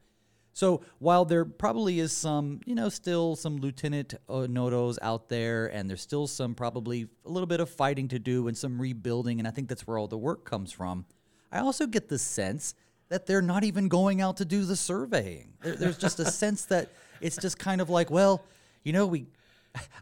[0.53, 5.89] So while there probably is some, you know, still some Lieutenant Nodos out there, and
[5.89, 9.47] there's still some probably a little bit of fighting to do and some rebuilding, and
[9.47, 11.07] I think that's where all the work comes from.
[11.53, 12.75] I also get the sense
[13.09, 15.53] that they're not even going out to do the surveying.
[15.63, 18.45] There, there's just a sense that it's just kind of like, well,
[18.83, 19.27] you know, we,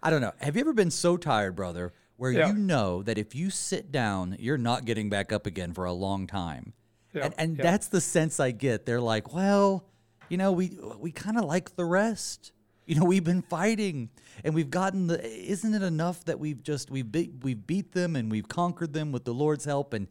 [0.03, 0.33] I don't know.
[0.39, 2.49] Have you ever been so tired, brother, where yeah.
[2.49, 5.93] you know that if you sit down, you're not getting back up again for a
[5.95, 6.75] long time.
[7.15, 7.25] Yeah.
[7.25, 7.63] And, and yeah.
[7.63, 8.85] that's the sense I get.
[8.85, 9.87] They're like, well,
[10.29, 12.53] you know, we we kind of like the rest.
[12.85, 14.11] You know, we've been fighting
[14.45, 15.25] and we've gotten the.
[15.25, 19.13] Isn't it enough that we've just we've beat we've beat them and we've conquered them
[19.13, 20.07] with the Lord's help, and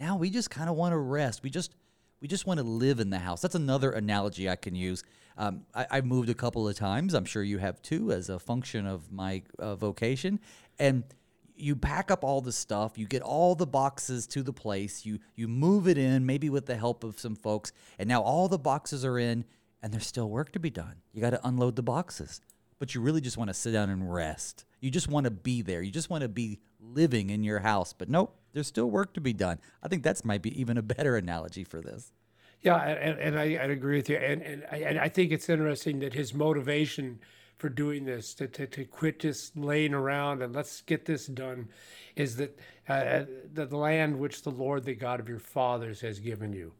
[0.00, 1.44] now we just kind of want to rest.
[1.44, 1.76] We just
[2.20, 3.40] we just want to live in the house.
[3.40, 5.04] That's another analogy I can use.
[5.38, 7.14] Um, I, have moved a couple of times.
[7.14, 10.40] I'm sure you have too, as a function of my uh, vocation,
[10.80, 11.04] and
[11.56, 15.18] you pack up all the stuff, you get all the boxes to the place, you
[15.34, 18.58] you move it in, maybe with the help of some folks, and now all the
[18.58, 19.44] boxes are in,
[19.82, 20.96] and there's still work to be done.
[21.12, 22.40] You got to unload the boxes,
[22.78, 24.64] but you really just want to sit down and rest.
[24.80, 25.82] You just want to be there.
[25.82, 27.92] You just want to be living in your house.
[27.92, 29.58] But nope, there's still work to be done.
[29.82, 32.12] I think that's might be even a better analogy for this.
[32.60, 35.48] Yeah, and, and I, I agree with you, and and I, and I think it's
[35.48, 37.18] interesting that his motivation
[37.62, 41.68] for doing this, to, to, to quit just laying around and let's get this done,
[42.16, 46.18] is that uh, uh, the land which the Lord, the God of your fathers, has
[46.18, 46.72] given you.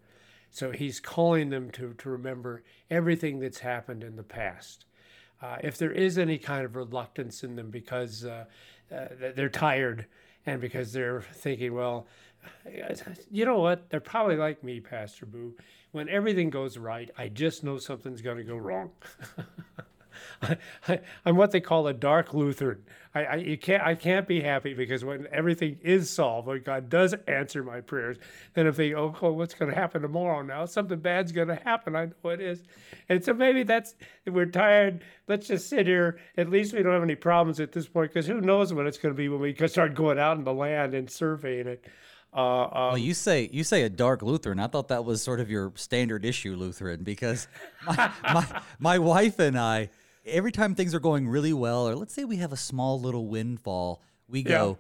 [0.51, 4.87] So he's calling them to, to remember everything that's happened in the past.
[5.41, 8.47] Uh, if there is any kind of reluctance in them because uh,
[8.93, 10.07] uh, they're tired
[10.47, 12.09] and because they're thinking, well,
[13.31, 13.89] you know what?
[13.89, 15.55] They're probably like me, Pastor Booe.
[15.93, 18.91] When everything goes right, I just know something's going to go wrong.
[20.89, 22.85] I, am what they call a dark Lutheran.
[23.15, 26.89] I, I, you can't I can't be happy because when everything is solved, when God
[26.89, 28.17] does answer my prayers,
[28.55, 30.65] then if they oh, oh what's going to happen tomorrow now?
[30.65, 31.95] Something bad's going to happen.
[31.95, 32.63] I know it is,
[33.09, 33.95] and so maybe that's
[34.27, 35.05] we're tired.
[35.29, 36.19] Let's just sit here.
[36.37, 38.99] At least we don't have any problems at this point because who knows what it's
[38.99, 41.85] going to be when we start going out in the land and surveying it.
[42.35, 44.59] Uh, um, well, you say you say a dark Lutheran.
[44.59, 47.47] I thought that was sort of your standard issue Lutheran because
[47.87, 49.91] my, my, my wife and I
[50.25, 53.27] every time things are going really well, or let's say we have a small little
[53.27, 54.79] windfall, we go,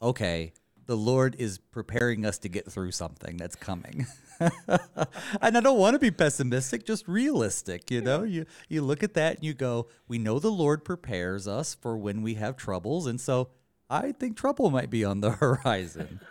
[0.00, 0.08] yeah.
[0.08, 0.52] okay,
[0.86, 4.06] the Lord is preparing us to get through something that's coming.
[4.40, 8.22] and I don't want to be pessimistic, just realistic, you know?
[8.24, 11.96] You you look at that and you go, we know the Lord prepares us for
[11.96, 13.48] when we have troubles, and so
[13.88, 16.20] I think trouble might be on the horizon.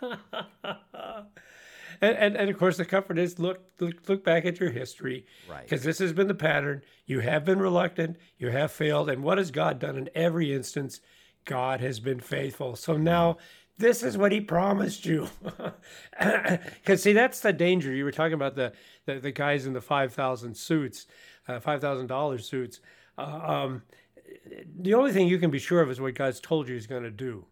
[2.02, 5.24] and, and, and of course, the comfort is look, look, look back at your history.
[5.48, 5.62] Right.
[5.62, 6.82] Because this has been the pattern.
[7.06, 9.08] You have been reluctant, you have failed.
[9.08, 11.00] And what has God done in every instance?
[11.44, 12.76] God has been faithful.
[12.76, 13.38] So now
[13.78, 15.28] this is what he promised you.
[16.18, 17.92] Because see, that's the danger.
[17.92, 18.72] You were talking about the
[19.06, 21.06] the, the guys in the five thousand suits,
[21.48, 22.80] uh, five thousand dollars suits.
[23.16, 23.82] Uh, um,
[24.78, 27.02] the only thing you can be sure of is what God's told you He's going
[27.02, 27.46] to do,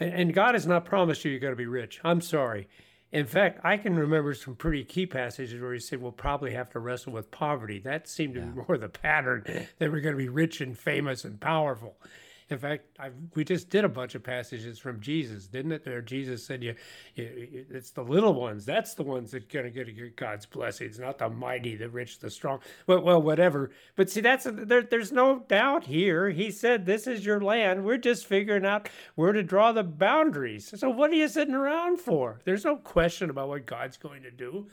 [0.00, 2.00] and, and God has not promised you you're going to be rich.
[2.02, 2.68] I'm sorry.
[3.12, 6.70] In fact, I can remember some pretty key passages where he said we'll probably have
[6.70, 7.78] to wrestle with poverty.
[7.78, 8.46] That seemed to yeah.
[8.46, 9.44] be more the pattern
[9.78, 11.96] that we're going to be rich and famous and powerful.
[12.52, 15.84] In fact, I, we just did a bunch of passages from Jesus, didn't it?
[15.84, 16.74] There, Jesus said, "You,
[17.14, 18.64] you it's the little ones.
[18.64, 22.30] That's the ones that going to get God's blessings, not the mighty, the rich, the
[22.30, 23.70] strong." Well, well, whatever.
[23.96, 26.30] But see, that's there, there's no doubt here.
[26.30, 30.72] He said, "This is your land." We're just figuring out where to draw the boundaries.
[30.78, 32.40] So, what are you sitting around for?
[32.44, 34.66] There's no question about what God's going to do.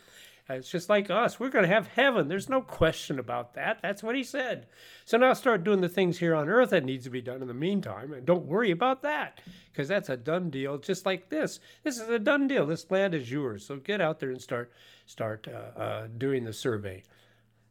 [0.50, 1.40] It's just like us.
[1.40, 2.28] We're going to have heaven.
[2.28, 3.80] There's no question about that.
[3.82, 4.68] That's what he said.
[5.06, 7.48] So now start doing the things here on earth that needs to be done in
[7.48, 10.78] the meantime, and don't worry about that because that's a done deal.
[10.78, 12.66] Just like this, this is a done deal.
[12.66, 13.66] This land is yours.
[13.66, 14.72] So get out there and start
[15.06, 17.04] start uh, uh, doing the survey.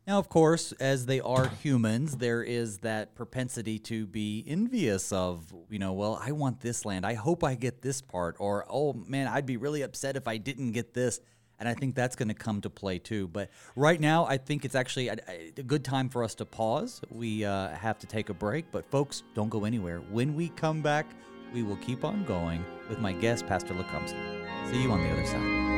[0.08, 5.52] Now, of course, as they are humans, there is that propensity to be envious of,
[5.68, 7.04] you know, well, I want this land.
[7.04, 8.36] I hope I get this part.
[8.38, 11.20] Or, oh man, I'd be really upset if I didn't get this
[11.58, 13.28] and I think that's going to come to play too.
[13.28, 15.16] But right now, I think it's actually a,
[15.56, 17.00] a good time for us to pause.
[17.10, 19.98] We uh, have to take a break, but folks, don't go anywhere.
[19.98, 21.06] When we come back,
[21.52, 24.70] we will keep on going with my guest, Pastor Lukomski.
[24.70, 25.77] See you on the other side.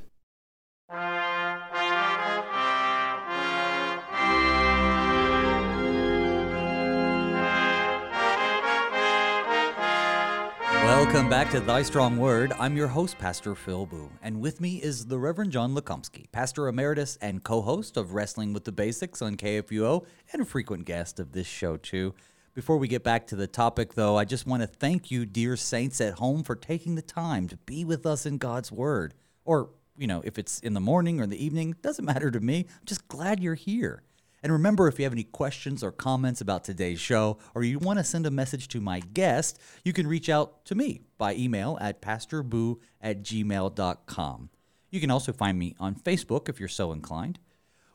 [11.11, 12.53] Welcome back to Thy Strong Word.
[12.57, 16.69] I'm your host, Pastor Phil Booe, and with me is the Reverend John Lukomski, Pastor
[16.69, 21.19] Emeritus and co host of Wrestling with the Basics on KFUO, and a frequent guest
[21.19, 22.13] of this show, too.
[22.53, 25.57] Before we get back to the topic, though, I just want to thank you, dear
[25.57, 29.13] saints at home, for taking the time to be with us in God's Word.
[29.43, 32.39] Or, you know, if it's in the morning or in the evening, doesn't matter to
[32.39, 32.59] me.
[32.69, 34.01] I'm just glad you're here.
[34.43, 37.99] And remember, if you have any questions or comments about today's show, or you want
[37.99, 41.77] to send a message to my guest, you can reach out to me by email
[41.79, 44.49] at pastorboo at gmail.com.
[44.89, 47.39] You can also find me on Facebook if you're so inclined.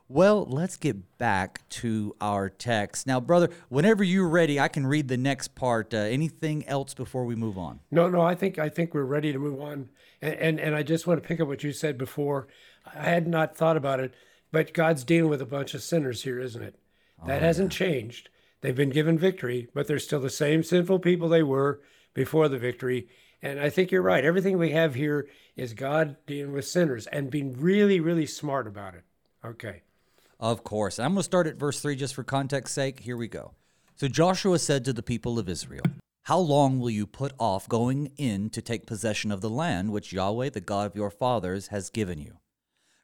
[0.09, 3.07] Well, let's get back to our text.
[3.07, 5.93] Now, brother, whenever you're ready, I can read the next part.
[5.93, 7.81] Uh, anything else before we move on?
[7.91, 9.89] No, no, I think I think we're ready to move on.
[10.21, 12.47] And, and and I just want to pick up what you said before.
[12.85, 14.13] I had not thought about it.
[14.51, 16.75] But God's dealing with a bunch of sinners here, isn't it?
[17.25, 17.87] That oh, hasn't yeah.
[17.87, 18.29] changed.
[18.61, 21.81] They've been given victory, but they're still the same sinful people they were
[22.13, 23.07] before the victory.
[23.41, 24.25] And I think you're right.
[24.25, 28.95] Everything we have here is God dealing with sinners and being really, really smart about
[28.95, 29.03] it.
[29.45, 29.83] Okay.
[30.39, 30.99] Of course.
[30.99, 33.01] I'm going to start at verse 3 just for context sake.
[33.01, 33.53] Here we go.
[33.95, 35.85] So Joshua said to the people of Israel,
[36.23, 40.13] How long will you put off going in to take possession of the land which
[40.13, 42.37] Yahweh, the God of your fathers, has given you?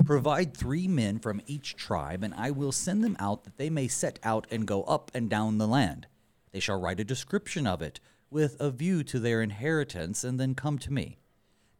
[0.05, 3.87] Provide three men from each tribe, and I will send them out that they may
[3.87, 6.07] set out and go up and down the land.
[6.51, 10.55] They shall write a description of it, with a view to their inheritance, and then
[10.55, 11.19] come to me.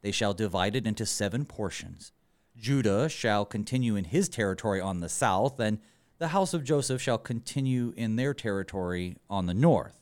[0.00, 2.12] They shall divide it into seven portions.
[2.56, 5.78] Judah shall continue in his territory on the south, and
[6.18, 10.00] the house of Joseph shall continue in their territory on the north.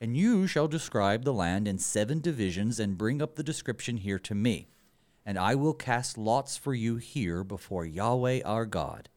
[0.00, 4.18] And you shall describe the land in seven divisions and bring up the description here
[4.18, 4.71] to me.
[5.24, 9.08] And I will cast lots for you here before Yahweh our God.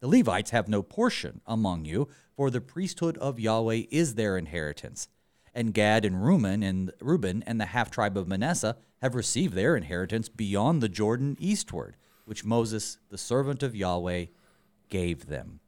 [0.00, 5.08] The Levites have no portion among you, for the priesthood of Yahweh is their inheritance.
[5.54, 9.76] And Gad and Reuben and Reuben and the half tribe of Manasseh have received their
[9.76, 14.26] inheritance beyond the Jordan eastward, which Moses, the servant of Yahweh,
[14.88, 15.60] gave them.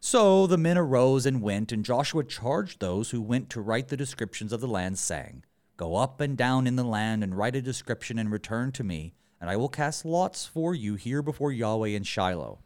[0.00, 3.96] So the men arose and went, and Joshua charged those who went to write the
[3.96, 5.44] descriptions of the land, saying,
[5.78, 9.14] Go up and down in the land and write a description and return to me,
[9.40, 12.58] and I will cast lots for you here before Yahweh in Shiloh.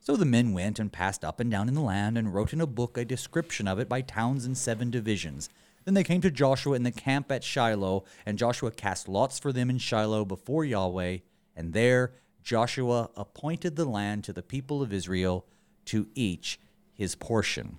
[0.00, 2.60] So the men went and passed up and down in the land and wrote in
[2.60, 5.48] a book a description of it by towns and seven divisions.
[5.84, 9.52] Then they came to Joshua in the camp at Shiloh, and Joshua cast lots for
[9.52, 11.18] them in Shiloh before Yahweh,
[11.54, 15.46] and there Joshua appointed the land to the people of Israel
[15.84, 16.58] to each
[16.92, 17.78] his portion.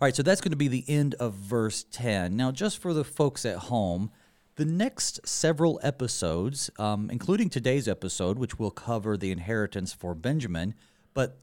[0.00, 2.36] All right, so that's going to be the end of verse 10.
[2.36, 4.10] Now, just for the folks at home,
[4.56, 10.74] the next several episodes, um, including today's episode, which will cover the inheritance for Benjamin,
[11.14, 11.38] but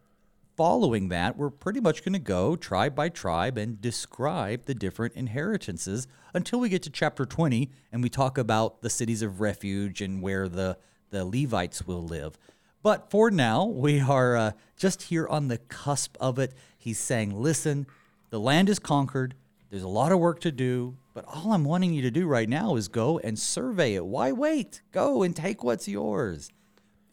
[0.58, 5.14] following that, we're pretty much going to go tribe by tribe and describe the different
[5.16, 10.02] inheritances until we get to chapter 20 and we talk about the cities of refuge
[10.02, 10.78] and where the,
[11.10, 12.38] the Levites will live.
[12.84, 16.54] But for now, we are uh, just here on the cusp of it.
[16.78, 17.88] He's saying, listen,
[18.32, 19.36] the land is conquered.
[19.70, 22.50] There's a lot of work to do, but all I'm wanting you to do right
[22.50, 24.06] now is go and survey it.
[24.06, 24.82] Why wait?
[24.92, 26.50] Go and take what's yours.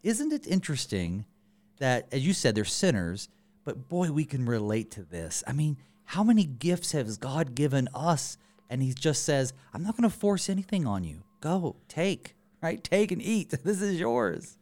[0.02, 1.26] Isn't it interesting
[1.78, 3.28] that, as you said, they're sinners,
[3.64, 5.44] but boy, we can relate to this.
[5.46, 8.38] I mean, how many gifts has God given us?
[8.70, 11.22] And He just says, I'm not going to force anything on you.
[11.40, 12.82] Go, take, right?
[12.82, 13.52] Take and eat.
[13.64, 14.56] This is yours.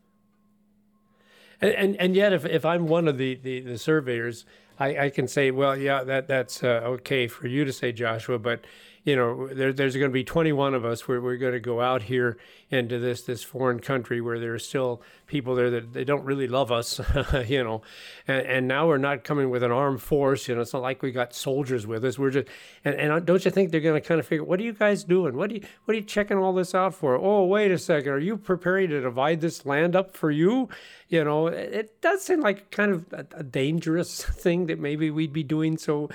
[1.60, 4.44] And, and, and yet, if, if I'm one of the, the, the surveyors,
[4.78, 8.38] I, I can say, well, yeah, that that's uh, okay for you to say, Joshua,
[8.38, 8.64] but
[9.06, 11.80] you know, there, there's going to be 21 of us where we're going to go
[11.80, 12.36] out here
[12.70, 16.48] into this this foreign country where there are still people there that they don't really
[16.48, 17.00] love us,
[17.46, 17.82] you know,
[18.26, 20.48] and, and now we're not coming with an armed force.
[20.48, 22.18] You know, it's not like we got soldiers with us.
[22.18, 22.48] We're just,
[22.84, 24.72] and, and uh, don't you think they're going to kind of figure, what are you
[24.72, 25.36] guys doing?
[25.36, 27.14] What are you what are you checking all this out for?
[27.14, 30.68] Oh, wait a second, are you preparing to divide this land up for you?
[31.08, 35.12] You know, it, it does seem like kind of a, a dangerous thing that maybe
[35.12, 35.78] we'd be doing.
[35.78, 36.10] So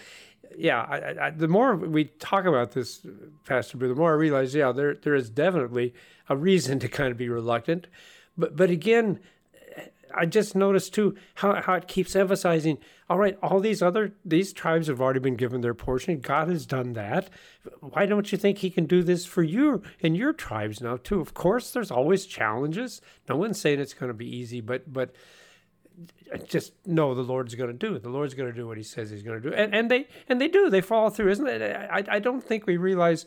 [0.57, 3.05] yeah, I, I, the more we talk about this,
[3.45, 5.93] Pastor Booe, the more I realize, yeah, there there is definitely
[6.29, 7.87] a reason to kind of be reluctant.
[8.37, 9.19] But but again,
[10.13, 12.77] I just noticed too how, how it keeps emphasizing,
[13.09, 16.19] all right, all these other these tribes have already been given their portion.
[16.19, 17.29] God has done that.
[17.79, 21.21] Why don't you think he can do this for you and your tribes now too?
[21.21, 23.01] Of course, there's always challenges.
[23.29, 25.13] No one's saying it's going to be easy, but but
[26.47, 28.03] just know the Lord's going to do it.
[28.03, 30.07] The Lord's going to do what He says He's going to do, and and they
[30.27, 30.69] and they do.
[30.69, 31.61] They follow through, isn't it?
[31.61, 33.25] I I don't think we realize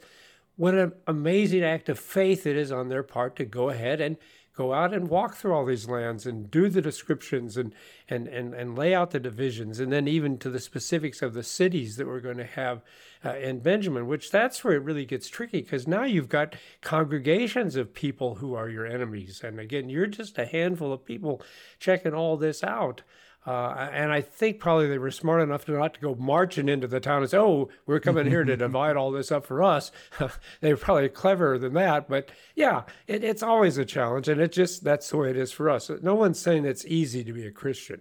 [0.56, 4.16] what an amazing act of faith it is on their part to go ahead and
[4.56, 7.74] go out and walk through all these lands and do the descriptions and
[8.08, 11.42] and and, and lay out the divisions and then even to the specifics of the
[11.42, 12.82] cities that we're going to have
[13.24, 17.76] uh, in Benjamin which that's where it really gets tricky because now you've got congregations
[17.76, 19.40] of people who are your enemies.
[19.42, 21.42] And again you're just a handful of people
[21.78, 23.02] checking all this out
[23.46, 26.86] uh, and I think probably they were smart enough to not to go marching into
[26.86, 29.92] the town and say, "Oh, we're coming here to divide all this up for us."
[30.60, 34.52] they were probably cleverer than that, but yeah, it, it's always a challenge, and it
[34.52, 35.90] just that's the way it is for us.
[36.02, 38.00] No one's saying it's easy to be a Christian,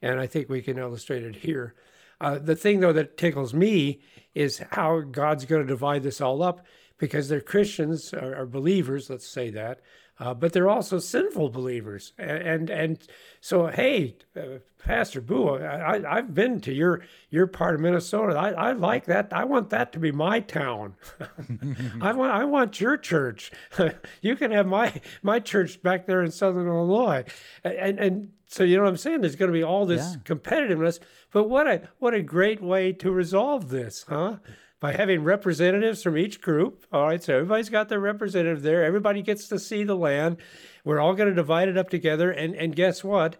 [0.00, 1.74] and I think we can illustrate it here.
[2.20, 4.00] Uh, the thing though that tickles me
[4.34, 6.64] is how God's going to divide this all up
[6.98, 9.80] because they're Christians or, or believers, let's say that,
[10.18, 12.12] uh, but they're also sinful believers.
[12.18, 12.98] And and, and
[13.40, 18.38] so, hey, uh, Pastor Booe, I, have been to your your part of Minnesota.
[18.38, 19.32] I, I like that.
[19.32, 20.94] I want that to be my town.
[22.00, 23.50] I want I want your church.
[24.22, 27.24] you can have my my church back there in Southern Illinois.
[27.64, 29.22] And and so you know what I'm saying.
[29.22, 30.34] There's going to be all this yeah.
[30.34, 31.00] competitiveness.
[31.32, 34.36] But what a what a great way to resolve this, huh?
[34.78, 36.86] by having representatives from each group.
[36.92, 38.84] All right, so everybody's got their representative there.
[38.84, 40.36] Everybody gets to see the land.
[40.84, 42.30] We're all going to divide it up together.
[42.30, 43.36] And, and guess what?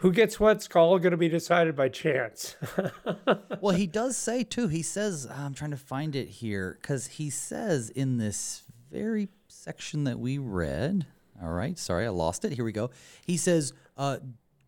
[0.00, 2.56] Who gets what's all going to be decided by chance.
[3.60, 4.68] well, he does say too.
[4.68, 10.04] He says, I'm trying to find it here because he says in this very section
[10.04, 11.06] that we read.
[11.42, 12.52] All right, sorry, I lost it.
[12.52, 12.90] Here we go.
[13.26, 14.18] He says, uh,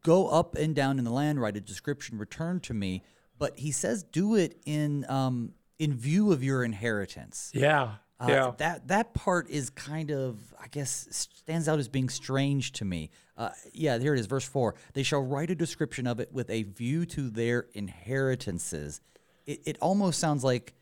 [0.02, 3.02] "Go up and down in the land, write a description, return to me."
[3.38, 8.52] But he says, "Do it in um, in view of your inheritance." Yeah, Uh, yeah.
[8.58, 13.10] That that part is kind of, I guess, stands out as being strange to me.
[13.36, 14.76] Uh, yeah, here it is, verse four.
[14.94, 19.00] They shall write a description of it with a view to their inheritances.
[19.44, 20.74] It, it almost sounds like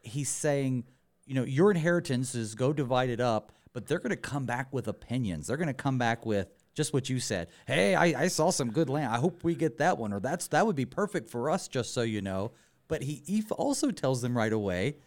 [0.00, 0.84] he's saying,
[1.24, 4.86] you know, your inheritances go divide it up, but they're going to come back with
[4.86, 5.48] opinions.
[5.48, 7.48] They're going to come back with just what you said.
[7.66, 9.12] Hey, I, I saw some good land.
[9.12, 11.66] I hope we get that one, or that's that would be perfect for us.
[11.66, 12.52] Just so you know.
[12.86, 14.98] But he, he also tells them right away.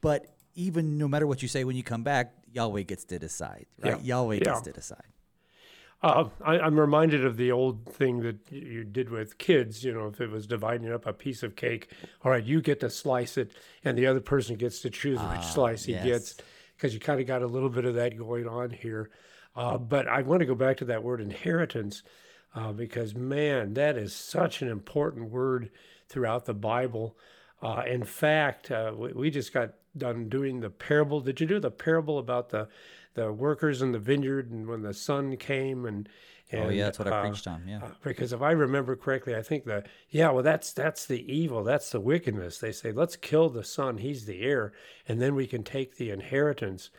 [0.00, 0.26] But
[0.60, 3.66] even no matter what you say when you come back, Yahweh gets to decide.
[3.82, 3.96] Right?
[4.02, 4.16] Yeah.
[4.16, 4.60] Yahweh gets Yeah.
[4.60, 5.02] to decide.
[6.02, 9.84] Uh, I, I'm reminded of the old thing that you did with kids.
[9.84, 11.90] You know, if it was dividing up a piece of cake,
[12.24, 13.52] all right, you get to slice it,
[13.84, 16.04] and the other person gets to choose which slice he yes.
[16.04, 16.36] gets,
[16.76, 19.10] because you kind of got a little bit of that going on here.
[19.54, 22.02] Uh, but I want to go back to that word inheritance,
[22.54, 25.70] uh, because man, that is such an important word
[26.08, 27.16] throughout the Bible.
[27.60, 31.20] Uh, in fact, uh, we, we just got done doing the parable.
[31.20, 32.68] Did you do the parable about the
[33.14, 36.08] the workers in the vineyard and when the sun came and,
[36.52, 37.62] and oh yeah, that's what I uh, preached on.
[37.66, 37.78] Yeah.
[37.78, 41.62] uh, because if I remember correctly, I think the yeah, well, that's that's the evil,
[41.62, 42.58] that's the wickedness.
[42.58, 44.72] They say let's kill the son; he's the heir,
[45.06, 46.90] and then we can take the inheritance.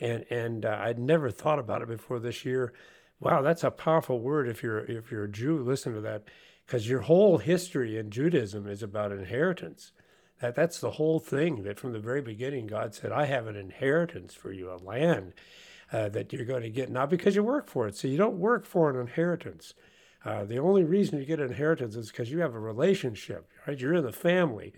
[0.00, 2.72] And and uh, I'd never thought about it before this year.
[3.18, 4.48] Wow, that's a powerful word.
[4.48, 6.24] If you're if you're a Jew, listen to that,
[6.66, 9.92] because your whole history in Judaism is about inheritance.
[10.40, 11.62] That that's the whole thing.
[11.64, 15.34] That from the very beginning, God said, "I have an inheritance for you, a land."
[15.92, 17.96] uh, that you're going to get, not because you work for it.
[17.96, 19.74] So you don't work for an inheritance.
[20.24, 23.78] Uh, the only reason you get an inheritance is because you have a relationship, right?
[23.78, 24.72] You're in the family.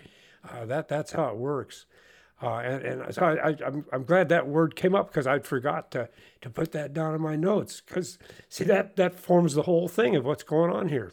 [0.48, 1.86] Uh, that that's how it works.
[2.40, 5.38] Uh, and, and so I, I, I'm, I'm glad that word came up because I
[5.40, 6.08] forgot to,
[6.40, 7.80] to put that down in my notes.
[7.80, 11.12] Because see that that forms the whole thing of what's going on here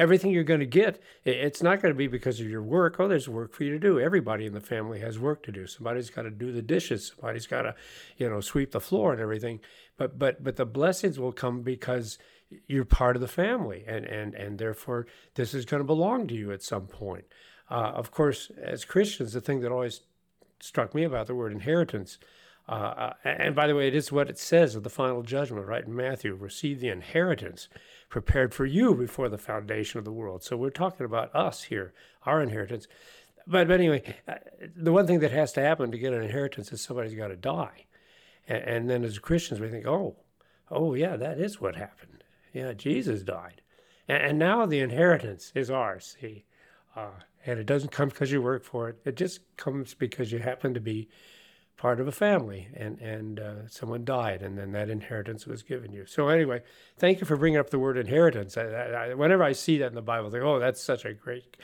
[0.00, 2.98] everything you're going to get, it's not going to be because of your work.
[2.98, 4.00] Oh, there's work for you to do.
[4.00, 5.66] Everybody in the family has work to do.
[5.66, 7.12] Somebody's got to do the dishes.
[7.14, 7.74] Somebody's got to,
[8.16, 9.60] you know, sweep the floor and everything.
[9.98, 12.18] But but but the blessings will come because
[12.66, 16.34] you're part of the family, and and and therefore this is going to belong to
[16.34, 17.26] you at some point.
[17.70, 20.00] Uh, of course, as Christians, the thing that always
[20.60, 22.18] struck me about the word inheritance.
[22.68, 25.66] Uh, uh, and by the way, it is what it says of the final judgment,
[25.66, 27.68] right in Matthew receive the inheritance
[28.10, 30.42] prepared for you before the foundation of the world.
[30.42, 31.94] So we're talking about us here,
[32.24, 32.86] our inheritance.
[33.46, 34.34] But, but anyway, uh,
[34.76, 37.36] the one thing that has to happen to get an inheritance is somebody's got to
[37.36, 37.86] die.
[38.46, 40.16] And, and then as Christians, we think, oh,
[40.70, 42.24] oh, yeah, that is what happened.
[42.52, 43.62] Yeah, Jesus died.
[44.08, 46.44] And, and now the inheritance is ours, see.
[46.94, 47.10] Uh,
[47.46, 48.98] and it doesn't come because you work for it.
[49.04, 51.08] It just comes because you happen to be
[51.80, 55.90] part of a family and and uh, someone died and then that inheritance was given
[55.94, 56.04] you.
[56.04, 56.60] So anyway
[56.98, 58.58] thank you for bringing up the word inheritance.
[58.58, 61.14] I, I, whenever i see that in the bible I think oh that's such a
[61.14, 61.56] great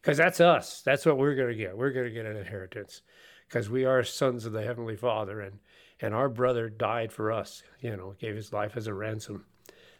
[0.00, 0.80] because that's us.
[0.82, 1.76] That's what we're going to get.
[1.76, 3.02] We're going to get an inheritance
[3.48, 5.58] because we are sons of the heavenly father and
[6.00, 9.44] and our brother died for us you know gave his life as a ransom.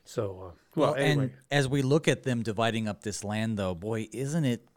[0.04, 3.74] So uh, well, anyway and as we look at them dividing up this land, though,
[3.74, 4.68] boy, isn't it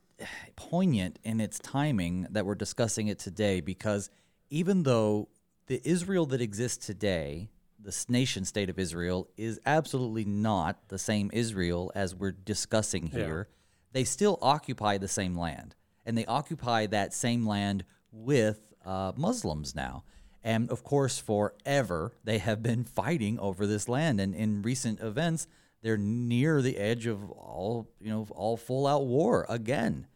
[0.55, 3.61] poignant in its timing that we're discussing it today?
[3.61, 4.09] Because
[4.49, 5.29] even though
[5.67, 11.29] the Israel that exists today, this nation state of Israel, is absolutely not the same
[11.33, 13.47] Israel as we're discussing here,
[13.91, 15.75] they still occupy the same land.
[16.05, 20.03] And they occupy that same land with uh, Muslims now.
[20.43, 24.21] And of course, forever they have been fighting over this land.
[24.21, 25.47] And in recent events,
[25.81, 30.07] they're near the edge of all you know, all full out war again.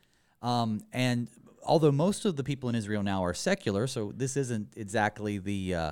[0.41, 1.27] Um, and
[1.63, 5.75] although most of the people in Israel now are secular, so this isn't exactly the
[5.75, 5.91] uh,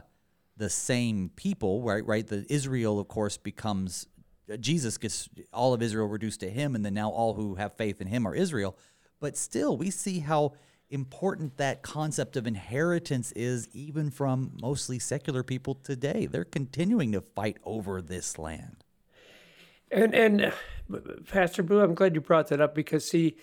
[0.57, 2.05] the same people, right?
[2.05, 2.26] Right.
[2.26, 4.07] The Israel, of course, becomes
[4.59, 8.01] Jesus gets all of Israel reduced to him, and then now all who have faith
[8.01, 8.78] in him are Israel.
[9.20, 10.53] But still, we see how
[10.89, 16.26] important that concept of inheritance is, even from mostly secular people today.
[16.26, 18.84] They're continuing to fight over this land.
[19.91, 20.51] And and uh,
[21.32, 23.38] Pastor Booe, I'm glad you brought that up because see,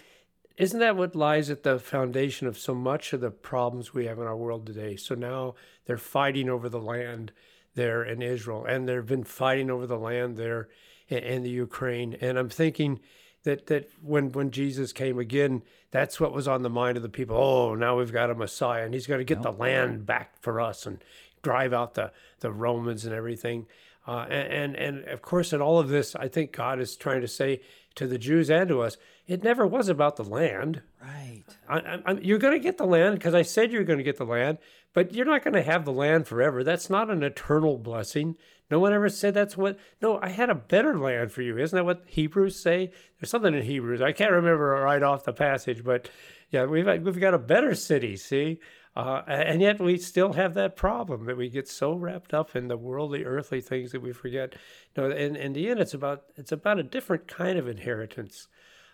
[0.56, 4.18] isn't that what lies at the foundation of so much of the problems we have
[4.18, 4.96] in our world today?
[4.96, 5.54] So now
[5.84, 7.32] they're fighting over the land
[7.74, 10.68] there in Israel, and they've been fighting over the land there
[11.08, 12.16] in, in the Ukraine.
[12.20, 13.00] And I'm thinking
[13.44, 17.08] that that when when Jesus came again, that's what was on the mind of the
[17.08, 17.36] people.
[17.36, 20.60] Oh, now we've got a Messiah, and he's going to get the land back for
[20.60, 21.04] us and
[21.42, 23.66] drive out the the Romans and everything.
[24.06, 27.22] Uh, and, and, and of course, in all of this, I think God is trying
[27.22, 27.60] to say
[27.96, 28.96] to the Jews and to us,
[29.26, 30.82] it never was about the land.
[31.02, 31.44] Right.
[31.68, 34.18] I, I, you're going to get the land because I said you're going to get
[34.18, 34.58] the land,
[34.92, 36.62] but you're not going to have the land forever.
[36.62, 38.36] That's not an eternal blessing.
[38.70, 39.78] No one ever said that's what.
[40.02, 41.58] No, I had a better land for you.
[41.58, 42.92] Isn't that what Hebrews say?
[43.18, 44.02] There's something in Hebrews.
[44.02, 46.10] I can't remember right off the passage, but
[46.50, 48.16] yeah, we've we've got a better city.
[48.16, 48.60] See,
[48.96, 52.68] uh, and yet we still have that problem that we get so wrapped up in
[52.68, 54.54] the worldly, earthly things that we forget.
[54.96, 58.48] No, in, in the end, it's about it's about a different kind of inheritance,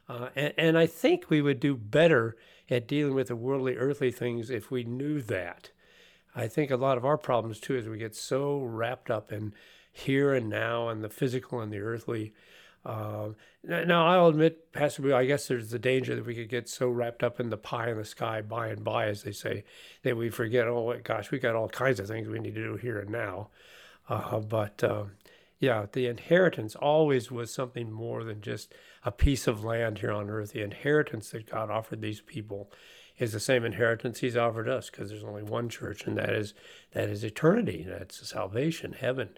[0.09, 2.37] uh, and, and I think we would do better
[2.69, 5.71] at dealing with the worldly, earthly things if we knew that.
[6.35, 9.55] I think a lot of our problems too is we get so wrapped up in
[9.93, 12.33] here and now and the physical and the earthly.
[12.85, 13.29] Uh,
[13.63, 17.23] now, I'll admit, Pastor I guess there's the danger that we could get so wrapped
[17.23, 19.65] up in the pie in the sky by and by, as they say,
[20.03, 22.77] that we forget, oh, gosh, we got all kinds of things we need to do
[22.77, 23.51] here and now.
[24.09, 25.05] Uh, but uh,
[25.61, 28.75] yeah, the inheritance always was something more than just
[29.05, 30.53] a piece of land here on earth.
[30.53, 32.73] The inheritance that God offered these people
[33.19, 36.55] is the same inheritance he's offered us because there's only one church and that is
[36.93, 39.29] that is eternity that's salvation heaven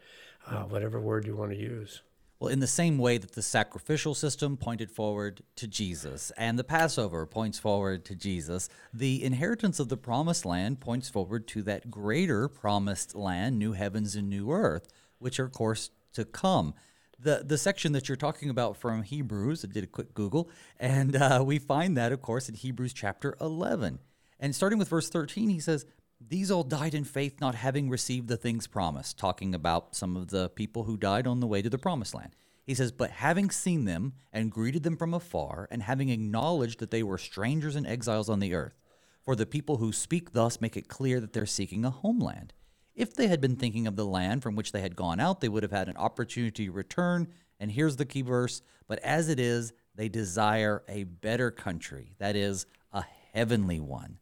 [0.47, 2.03] uh, whatever word you want to use
[2.39, 6.65] well in the same way that the sacrificial system pointed forward to jesus and the
[6.65, 11.91] passover points forward to jesus the inheritance of the promised land points forward to that
[11.91, 16.75] greater promised land new heavens and new earth which are of course to come
[17.19, 19.65] the the section that you're talking about from Hebrews.
[19.65, 23.37] I did a quick Google, and uh, we find that, of course, in Hebrews chapter
[23.41, 23.99] 11.
[24.41, 25.87] And starting with verse 13, he says,
[26.21, 30.29] "These all died in faith, not having received the things promised." Talking about some of
[30.29, 32.37] the people who died on the way to the promised land.
[32.65, 36.91] He says, "But having seen them and greeted them from afar, and having acknowledged that
[36.91, 38.81] they were strangers and exiles on the earth,
[39.21, 42.55] for the people who speak thus make it clear that they're seeking a homeland."
[42.95, 45.49] If they had been thinking of the land from which they had gone out, they
[45.49, 47.29] would have had an opportunity to return.
[47.59, 52.37] And here's the key verse But as it is, they desire a better country, that
[52.37, 53.03] is, a
[53.33, 54.19] heavenly one.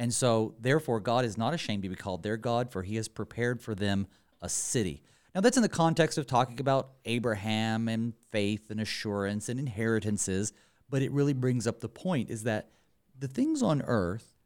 [0.00, 3.06] And so, therefore, God is not ashamed to be called their God, for he has
[3.06, 4.06] prepared for them
[4.40, 5.02] a city.
[5.34, 10.54] Now, that's in the context of talking about Abraham and faith and assurance and inheritances,
[10.88, 12.70] but it really brings up the point is that
[13.18, 14.38] the things on earth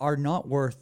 [0.00, 0.78] are not worth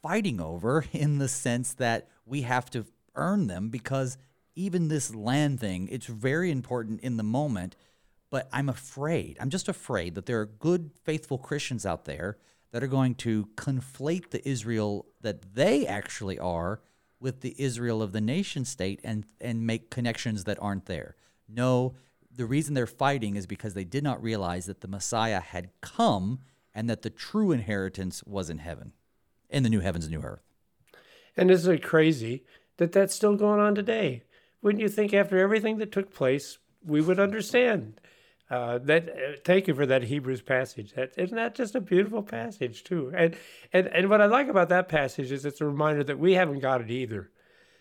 [0.00, 4.16] fighting over in the sense that we have to earn them because
[4.54, 7.74] even this land thing, it's very important in the moment.
[8.30, 12.38] But I'm afraid, I'm just afraid that there are good, faithful Christians out there
[12.74, 16.80] that are going to conflate the Israel that they actually are
[17.20, 21.14] with the Israel of the nation state and, and make connections that aren't there.
[21.48, 21.94] No,
[22.34, 26.40] the reason they're fighting is because they did not realize that the Messiah had come
[26.74, 28.92] and that the true inheritance was in heaven
[29.48, 30.42] in the new heavens and new earth.
[31.36, 32.42] And isn't it crazy
[32.78, 34.24] that that's still going on today?
[34.62, 38.00] Wouldn't you think after everything that took place, we would understand?
[38.50, 40.92] Uh, that uh, thank you for that Hebrews passage.
[40.92, 43.10] That isn't that just a beautiful passage too.
[43.16, 43.36] And
[43.72, 46.60] and and what I like about that passage is it's a reminder that we haven't
[46.60, 47.30] got it either.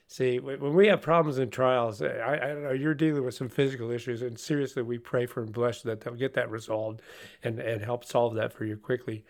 [0.07, 3.49] See, when we have problems and trials, I, I don't know, you're dealing with some
[3.49, 7.01] physical issues, and seriously, we pray for and bless that they'll get that resolved
[7.41, 9.26] and, and help solve that for you quickly.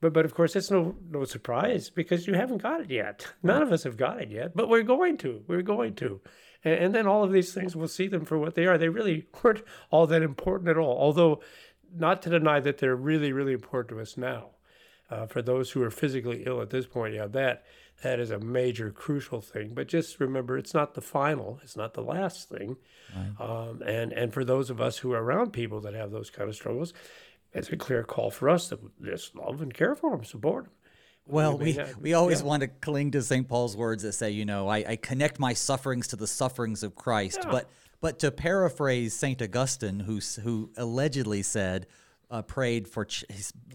[0.00, 3.26] But but of course it's no no surprise because you haven't got it yet.
[3.42, 5.42] None of us have got it yet, but we're going to.
[5.48, 6.20] We're going to.
[6.66, 8.76] And, and then all of these things we'll see them for what they are.
[8.76, 10.98] They really weren't all that important at all.
[10.98, 11.40] Although
[11.94, 14.50] not to deny that they're really really important to us now.
[15.08, 17.64] Uh, for those who are physically ill at this point, yeah, that
[18.02, 19.70] that is a major crucial thing.
[19.72, 21.60] But just remember, it's not the final.
[21.62, 22.76] It's not the last thing.
[23.14, 23.40] Right.
[23.40, 26.48] Um, and and for those of us who are around people that have those kind
[26.48, 26.92] of struggles,
[27.52, 30.72] it's a clear call for us to just love and care for them, support them.
[31.26, 32.46] Well, we, we always yeah.
[32.46, 33.48] want to cling to St.
[33.48, 36.94] Paul's words that say, you know, I, I connect my sufferings to the sufferings of
[36.94, 37.40] Christ.
[37.42, 37.50] Yeah.
[37.50, 37.70] But
[38.00, 39.40] but to paraphrase St.
[39.40, 41.86] Augustine, who, who allegedly said,
[42.30, 43.24] uh, prayed for, ch-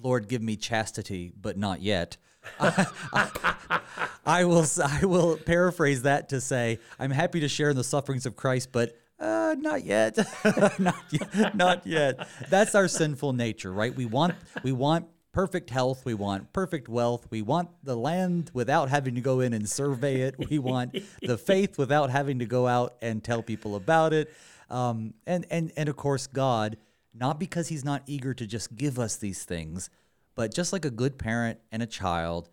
[0.02, 2.18] Lord, give me chastity, but not yet.
[2.60, 3.80] I, I,
[4.26, 8.26] I, will I will paraphrase that to say, I'm happy to share in the sufferings
[8.26, 10.18] of Christ, but uh, not yet,
[10.80, 12.28] not yet, not yet.
[12.50, 13.96] That's our sinful nature, right?
[13.96, 14.34] We want
[14.64, 16.06] we want perfect health.
[16.06, 17.28] We want perfect wealth.
[17.30, 20.36] We want the land without having to go in and survey it.
[20.50, 24.32] We want the faith without having to go out and tell people about it.
[24.70, 26.78] Um, and and and of course, God,
[27.14, 29.90] not because He's not eager to just give us these things,
[30.36, 32.50] but just like a good parent and a child,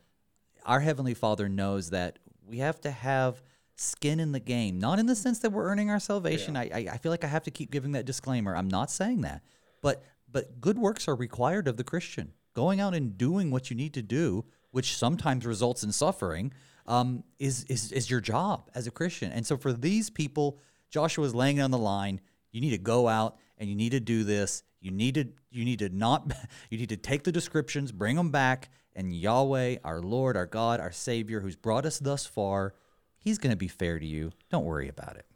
[0.65, 3.43] our heavenly Father knows that we have to have
[3.77, 4.79] skin in the game.
[4.79, 6.55] Not in the sense that we're earning our salvation.
[6.55, 6.63] Yeah.
[6.63, 8.57] I, I feel like I have to keep giving that disclaimer.
[8.57, 9.43] I'm not saying that,
[9.81, 12.33] but but good works are required of the Christian.
[12.59, 16.53] Going out and doing what you need to do, which sometimes results in suffering,
[16.87, 19.31] um, is is is your job as a Christian.
[19.31, 20.59] And so for these people
[20.91, 22.21] Joshua is laying on the line.
[22.51, 24.63] You need to go out and you need to do this.
[24.81, 26.33] You need to you need to not
[26.71, 30.81] you need to take the descriptions, bring them back, and Yahweh, our Lord, our God,
[30.81, 32.75] our Savior, who's brought us thus far,
[33.19, 34.33] He's going to be fair to you.
[34.51, 35.27] Don't worry about it.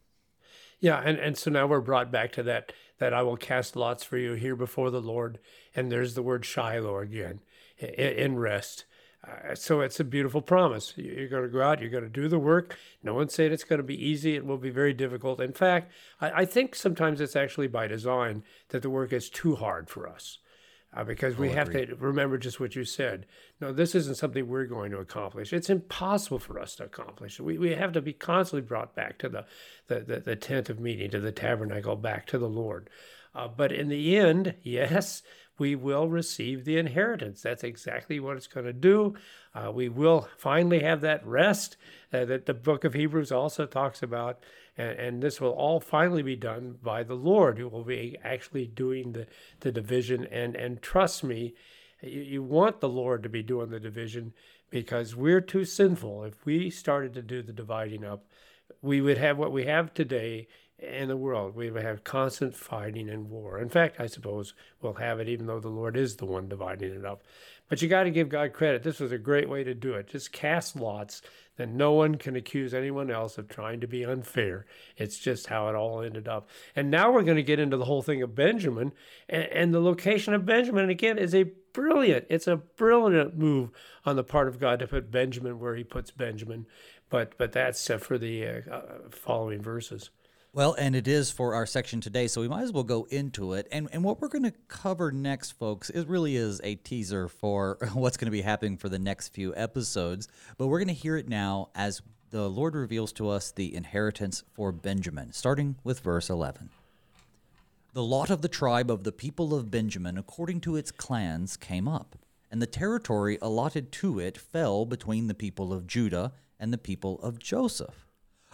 [0.80, 2.72] Yeah, and, and so now we're brought back to that
[3.02, 5.40] that I will cast lots for you here before the Lord,
[5.74, 7.40] and there's the word Shiloh again,
[7.76, 8.84] in, rest.
[9.26, 10.94] Uh, so it's a beautiful promise.
[10.94, 12.78] You're going to go out, you're going to do the work.
[13.02, 14.36] No one's saying it's going to be easy.
[14.36, 15.40] It will be very difficult.
[15.40, 15.90] In fact,
[16.20, 20.08] I, I think sometimes it's actually by design that the work is too hard for
[20.08, 20.38] us.
[20.94, 23.24] Uh, because we have to remember just what you said.
[23.62, 25.50] No, this isn't something we're going to accomplish.
[25.50, 27.40] It's impossible for us to accomplish.
[27.40, 29.46] We, we have to be constantly brought back to the,
[29.86, 32.90] the, the, the tent of meeting, to the tabernacle, back to the Lord.
[33.34, 35.22] Uh, but in the end, yes,
[35.58, 37.40] we will receive the inheritance.
[37.40, 39.14] That's exactly what it's going to do.
[39.54, 41.76] Uh, we will finally have that rest
[42.12, 44.42] uh, that the book of Hebrews also talks about.
[44.76, 48.66] And, and, this will all finally be done by the Lord, who will be actually
[48.66, 49.26] doing the,
[49.60, 50.26] the division.
[50.30, 51.54] And, and trust me,
[52.00, 54.32] you, you want the Lord to be doing the division
[54.70, 56.24] because we're too sinful.
[56.24, 58.24] If we started to do the dividing up,
[58.80, 60.48] we would have what we have today
[60.78, 61.54] in the world.
[61.54, 63.58] We would have constant fighting and war.
[63.60, 66.94] In fact, I suppose we'll have it even though the Lord is the one dividing
[66.94, 67.22] it up.
[67.68, 68.82] But you got to give God credit.
[68.82, 70.08] This was a great way to do it.
[70.08, 71.22] Just cast lots,
[71.56, 74.64] then no one can accuse anyone else of trying to be unfair.
[74.96, 76.48] It's just how it all ended up.
[76.74, 78.92] And now we're going to get into the whole thing of Benjamin
[79.28, 80.88] and, and the location of Benjamin.
[80.88, 83.70] again, is a brilliant, it's a brilliant move
[84.06, 86.66] on the part of God to put Benjamin where he puts Benjamin.
[87.10, 90.10] But, but that's uh, for the uh, uh, following verses.
[90.54, 93.54] Well, and it is for our section today, so we might as well go into
[93.54, 93.66] it.
[93.72, 97.78] And and what we're going to cover next, folks, it really is a teaser for
[97.94, 100.28] what's going to be happening for the next few episodes.
[100.58, 104.44] But we're going to hear it now as the Lord reveals to us the inheritance
[104.52, 106.68] for Benjamin, starting with verse 11.
[107.94, 111.88] The lot of the tribe of the people of Benjamin, according to its clans, came
[111.88, 112.16] up,
[112.50, 117.18] and the territory allotted to it fell between the people of Judah and the people
[117.22, 118.06] of Joseph.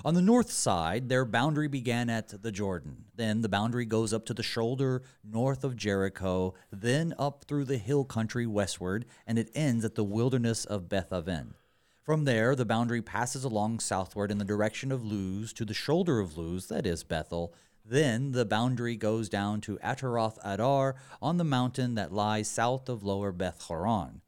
[0.04, 3.06] On the north side, their boundary began at the Jordan.
[3.16, 7.78] Then the boundary goes up to the shoulder north of Jericho, then up through the
[7.78, 11.54] hill country westward, and it ends at the wilderness of Beth Aven.
[12.00, 16.20] From there, the boundary passes along southward in the direction of Luz to the shoulder
[16.20, 17.52] of Luz, that is Bethel.
[17.84, 23.02] Then the boundary goes down to Ataroth Adar on the mountain that lies south of
[23.02, 24.20] lower Beth Horon.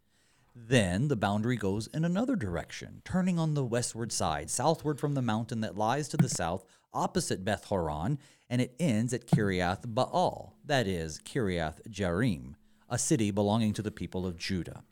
[0.69, 5.23] Then the boundary goes in another direction, turning on the westward side, southward from the
[5.23, 10.57] mountain that lies to the south, opposite Beth Horon, and it ends at Kiriath Baal,
[10.65, 12.57] that is, Kiriath Jearim,
[12.89, 14.85] a city belonging to the people of Judah.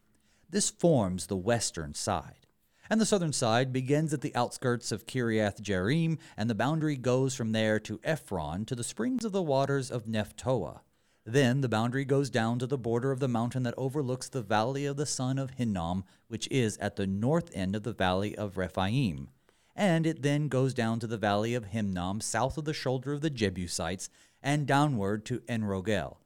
[0.48, 2.46] This forms the western side.
[2.88, 7.34] And the southern side begins at the outskirts of Kiriath Jearim, and the boundary goes
[7.34, 10.80] from there to Ephron to the springs of the waters of Nephtoah.
[11.30, 14.86] Then the boundary goes down to the border of the mountain that overlooks the valley
[14.86, 18.56] of the son of Hinnom, which is at the north end of the valley of
[18.56, 19.28] Rephaim.
[19.76, 23.20] And it then goes down to the valley of Hinnom, south of the shoulder of
[23.20, 24.08] the Jebusites,
[24.42, 26.16] and downward to Enrogel.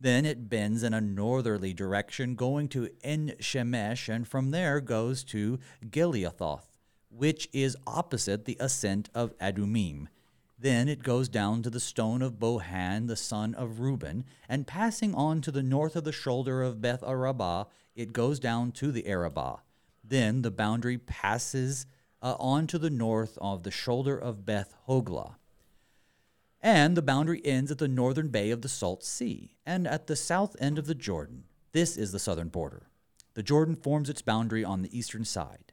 [0.00, 5.24] Then it bends in a northerly direction, going to En Shemesh, and from there goes
[5.24, 6.68] to Gileathoth,
[7.10, 10.06] which is opposite the ascent of Adumim
[10.62, 15.12] then it goes down to the stone of Bohan, the son of Reuben, and passing
[15.12, 19.08] on to the north of the shoulder of Beth Arabah, it goes down to the
[19.08, 19.56] Arabah.
[20.04, 21.86] Then the boundary passes
[22.22, 25.34] uh, on to the north of the shoulder of Beth Hoglah.
[26.60, 30.14] And the boundary ends at the northern bay of the Salt Sea, and at the
[30.14, 31.42] south end of the Jordan.
[31.72, 32.86] This is the southern border.
[33.34, 35.72] The Jordan forms its boundary on the eastern side.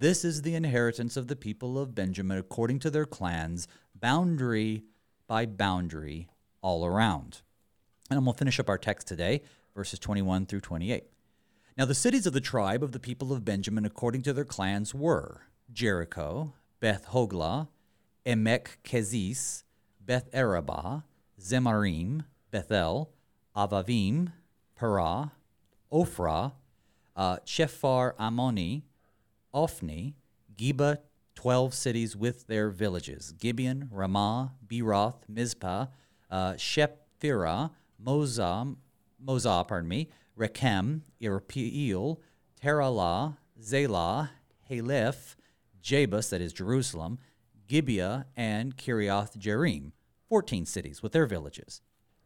[0.00, 3.66] This is the inheritance of the people of Benjamin according to their clans,
[4.00, 4.84] boundary
[5.26, 6.28] by boundary
[6.62, 7.42] all around.
[8.10, 9.42] And I'm going to finish up our text today,
[9.74, 11.04] verses 21 through 28.
[11.76, 14.94] Now, the cities of the tribe of the people of Benjamin according to their clans
[14.94, 15.42] were
[15.72, 17.68] Jericho, Beth Hoglah,
[18.26, 19.62] Emek Keziz,
[20.04, 21.04] Beth Arabah,
[21.40, 23.10] Zemarim, Bethel,
[23.56, 24.32] Avavim,
[24.80, 25.32] Parah,
[25.92, 26.52] Ophrah,
[27.16, 28.82] uh, Shephar Ammoni,
[29.54, 30.14] Ophni,
[30.56, 30.98] Geba,
[31.38, 35.86] 12 cities with their villages Gibeon, Ramah, Beeroth, Mizpah,
[36.32, 37.70] uh, Shephirah,
[38.04, 38.74] Mozah,
[39.68, 42.16] pardon me, Rechem, Irpeel,
[42.60, 44.30] Teralah, Zelah,
[44.68, 45.36] Haleph,
[45.80, 47.20] Jebus, that is Jerusalem,
[47.68, 49.92] Gibeah, and Kiriath Jearim,
[50.28, 51.82] 14 cities with their villages.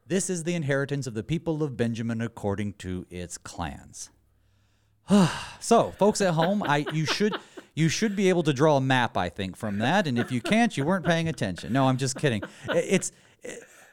[0.06, 4.08] This is the inheritance of the people of Benjamin according to its clans.
[5.60, 7.36] so, folks at home, I you should
[7.74, 10.06] you should be able to draw a map, I think, from that.
[10.06, 11.72] And if you can't, you weren't paying attention.
[11.72, 12.42] No, I'm just kidding.
[12.68, 13.12] It's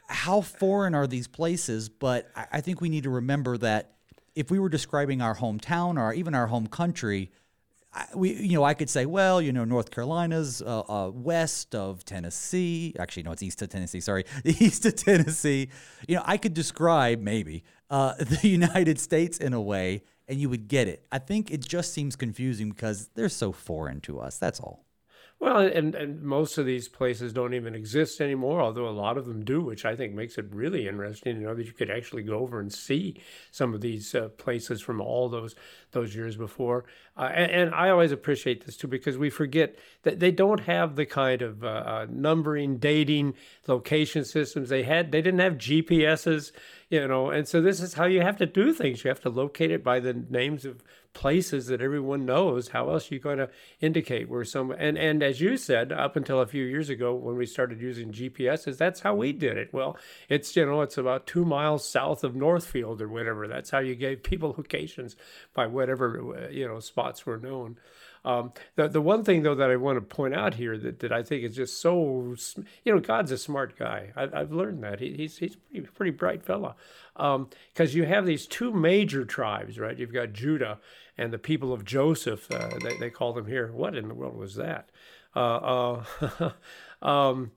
[0.08, 1.88] how foreign are these places?
[1.88, 3.92] But I think we need to remember that
[4.34, 7.30] if we were describing our hometown or even our home country,
[8.14, 12.04] we you know I could say well you know North Carolina's uh, uh, west of
[12.04, 15.70] Tennessee actually no it's east of Tennessee sorry east of Tennessee
[16.06, 20.48] you know I could describe maybe uh, the United States in a way and you
[20.48, 24.38] would get it I think it just seems confusing because they're so foreign to us
[24.38, 24.86] that's all
[25.40, 29.24] well, and, and most of these places don't even exist anymore, although a lot of
[29.24, 31.36] them do, which I think makes it really interesting.
[31.36, 34.82] to know that you could actually go over and see some of these uh, places
[34.82, 35.54] from all those
[35.92, 36.84] those years before.
[37.16, 40.96] Uh, and, and, I always appreciate this too because we forget that they don't have
[40.96, 43.34] the kind of uh, uh numbering, dating,
[43.66, 45.12] location systems they had.
[45.12, 46.52] They didn't have GPSs,
[46.88, 49.04] you know, and so this is how you have to do things.
[49.04, 50.82] You have to locate it by the names of
[51.12, 52.68] places that everyone knows.
[52.68, 56.16] How else are you going to indicate where some and and as you said, up
[56.16, 59.72] until a few years ago when we started using GPSs, that's how we did it.
[59.72, 59.96] Well,
[60.28, 63.48] it's you know it's about two miles south of Northfield or whatever.
[63.48, 65.16] That's how you gave people locations
[65.54, 67.78] by whatever you know spots were known.
[68.22, 71.10] Um, the the one thing though that I want to point out here that, that
[71.10, 72.34] I think is just so
[72.84, 74.12] you know God's a smart guy.
[74.14, 76.76] I, have learned that he, he's he's pretty pretty bright fella
[77.14, 79.98] because um, you have these two major tribes, right?
[79.98, 80.78] You've got Judah
[81.16, 82.50] and the people of Joseph.
[82.52, 83.72] Uh, they they call them here.
[83.72, 84.90] What in the world was that?
[85.34, 86.50] Uh, uh
[87.02, 87.52] um,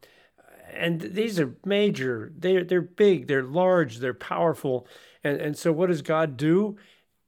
[0.71, 2.31] and these are major.
[2.37, 3.27] They're they're big.
[3.27, 3.97] They're large.
[3.97, 4.87] They're powerful.
[5.25, 6.77] And and so what does God do?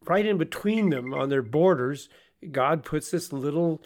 [0.08, 2.10] Right in between them on their borders
[2.52, 3.82] God puts this little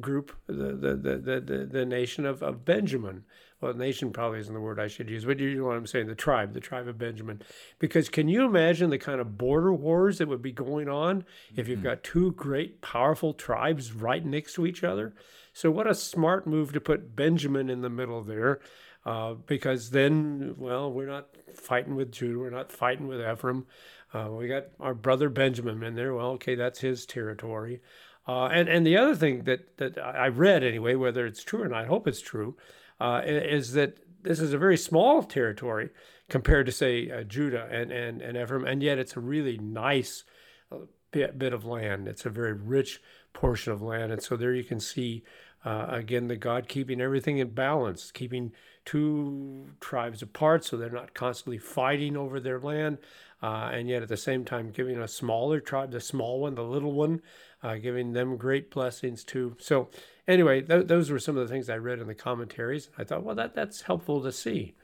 [0.00, 3.24] group, the the the the, the nation of, of Benjamin.
[3.60, 6.08] Well, nation probably isn't the word I should use, but you know what I'm saying,
[6.08, 7.42] the tribe, the tribe of Benjamin.
[7.78, 11.24] Because can you imagine the kind of border wars that would be going on
[11.54, 11.86] if you've mm-hmm.
[11.86, 15.14] got two great, powerful tribes right next to each other?
[15.52, 18.60] So, what a smart move to put Benjamin in the middle there.
[19.04, 23.66] Uh, because then, well, we're not fighting with Judah, we're not fighting with Ephraim.
[24.12, 26.14] Uh, we got our brother Benjamin in there.
[26.14, 27.80] Well, okay, that's his territory.
[28.26, 31.68] Uh, and and the other thing that that I read anyway, whether it's true or
[31.68, 32.56] not, I hope it's true,
[33.00, 35.90] uh, is that this is a very small territory
[36.28, 40.24] compared to say uh, Judah and and and Ephraim, and yet it's a really nice
[40.70, 40.76] uh,
[41.10, 42.06] bit, bit of land.
[42.06, 43.00] It's a very rich
[43.32, 45.24] portion of land, and so there you can see
[45.64, 48.52] uh, again the God keeping everything in balance, keeping
[48.84, 52.98] two tribes apart so they're not constantly fighting over their land
[53.42, 56.62] uh, and yet at the same time giving a smaller tribe, the small one, the
[56.62, 57.20] little one,
[57.62, 59.56] uh, giving them great blessings too.
[59.58, 59.88] So
[60.28, 62.90] anyway, th- those were some of the things I read in the commentaries.
[62.96, 64.74] I thought, well, that that's helpful to see.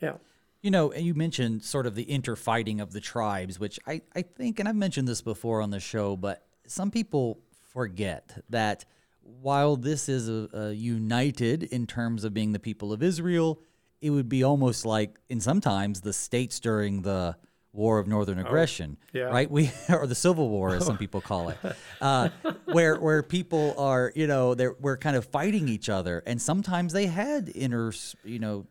[0.00, 0.14] Yeah.
[0.62, 4.58] You know, you mentioned sort of the interfighting of the tribes, which I, I think,
[4.58, 7.40] and I've mentioned this before on the show, but some people
[7.70, 8.84] forget that
[9.22, 13.60] while this is a, a united in terms of being the people of Israel,
[14.00, 17.36] it would be almost like in sometimes the states during the
[17.78, 19.22] War of Northern oh, Aggression, oh, yeah.
[19.24, 19.50] right?
[19.50, 21.58] We or the Civil War, as some people call it,
[22.02, 22.28] uh,
[22.66, 26.92] where where people are, you know, they're we're kind of fighting each other, and sometimes
[26.92, 27.92] they had inner,
[28.24, 28.66] you know,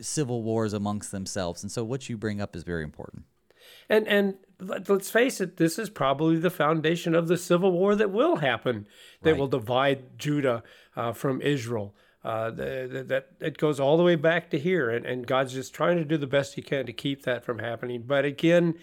[0.00, 1.62] civil wars amongst themselves.
[1.62, 3.24] And so, what you bring up is very important.
[3.88, 8.10] And and let's face it, this is probably the foundation of the civil war that
[8.10, 8.86] will happen,
[9.22, 9.38] that right.
[9.38, 10.62] will divide Judah
[10.96, 11.94] uh, from Israel.
[12.24, 15.74] Uh, that, that it goes all the way back to here, and, and God's just
[15.74, 18.04] trying to do the best He can to keep that from happening.
[18.06, 18.74] But again,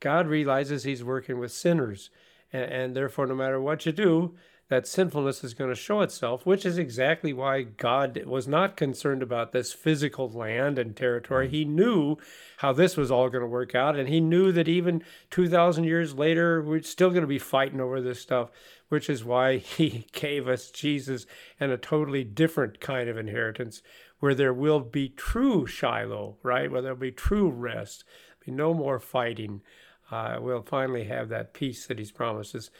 [0.00, 2.10] God realizes He's working with sinners,
[2.52, 4.34] and, and therefore, no matter what you do,
[4.68, 9.22] that sinfulness is going to show itself, which is exactly why God was not concerned
[9.22, 11.48] about this physical land and territory.
[11.48, 12.16] He knew
[12.58, 16.14] how this was all going to work out, and he knew that even 2,000 years
[16.14, 18.50] later, we're still going to be fighting over this stuff
[18.88, 21.26] which is why he gave us Jesus
[21.58, 23.82] and a totally different kind of inheritance
[24.20, 26.70] where there will be true Shiloh, right?
[26.70, 28.04] Where there'll be true rest,
[28.44, 29.62] be no more fighting.
[30.10, 32.70] Uh, we'll finally have that peace that he's promised us,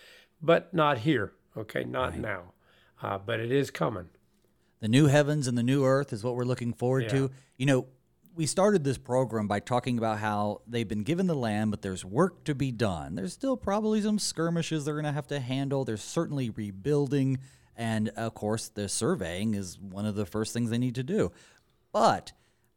[0.43, 1.85] but not here, okay?
[1.85, 2.21] Not right.
[2.21, 2.53] now.
[3.01, 4.09] Uh, but it is coming.
[4.81, 7.09] The new heavens and the new earth is what we're looking forward yeah.
[7.11, 7.31] to.
[7.57, 7.87] You know,
[8.39, 12.05] we started this program by talking about how they've been given the land, but there's
[12.05, 13.17] work to be done.
[13.17, 15.85] There's still probably some skirmishes they're going to have to handle.
[15.85, 17.39] There's certainly rebuilding.
[17.75, 21.33] And of course, the surveying is one of the first things they need to do.
[21.91, 22.31] But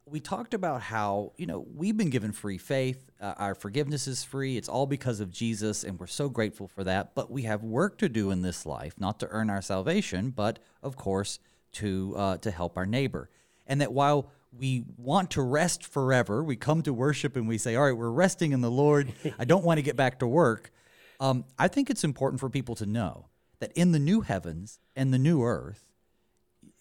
[0.07, 3.11] we talked about how, you know, we've been given free faith.
[3.21, 4.57] Uh, our forgiveness is free.
[4.57, 7.13] It's all because of Jesus, and we're so grateful for that.
[7.13, 10.57] But we have work to do in this life, not to earn our salvation, but
[10.81, 11.37] of course,
[11.73, 13.29] to, uh, to help our neighbor.
[13.67, 16.43] And that while we want to rest forever.
[16.43, 19.13] We come to worship and we say, All right, we're resting in the Lord.
[19.39, 20.71] I don't want to get back to work.
[21.19, 23.27] Um, I think it's important for people to know
[23.59, 25.91] that in the new heavens and the new earth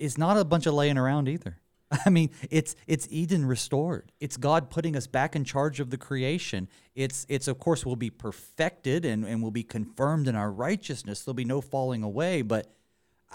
[0.01, 1.61] it's not a bunch of laying around either.
[2.07, 4.11] I mean, it's it's Eden restored.
[4.18, 6.68] It's God putting us back in charge of the creation.
[6.95, 11.23] It's it's of course we'll be perfected and, and will be confirmed in our righteousness.
[11.23, 12.73] There'll be no falling away, but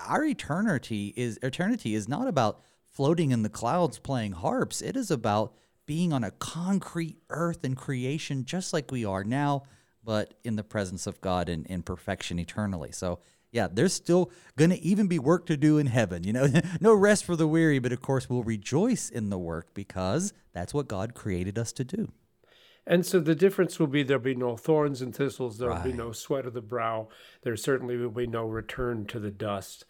[0.08, 2.62] our eternity is eternity is not about
[2.96, 4.82] floating in the clouds playing harps.
[4.82, 5.54] It is about
[5.86, 9.64] being on a concrete earth and creation just like we are now,
[10.04, 12.92] but in the presence of God and in perfection eternally.
[12.92, 13.20] So
[13.52, 16.24] yeah, there's still going to even be work to do in heaven.
[16.24, 16.48] You know,
[16.82, 20.74] no rest for the weary, but of course, we'll rejoice in the work because that's
[20.74, 22.12] what God created us to do.
[22.88, 25.86] And so the difference will be there'll be no thorns and thistles, there'll right.
[25.86, 27.08] be no sweat of the brow,
[27.42, 29.86] there certainly will be no return to the dust.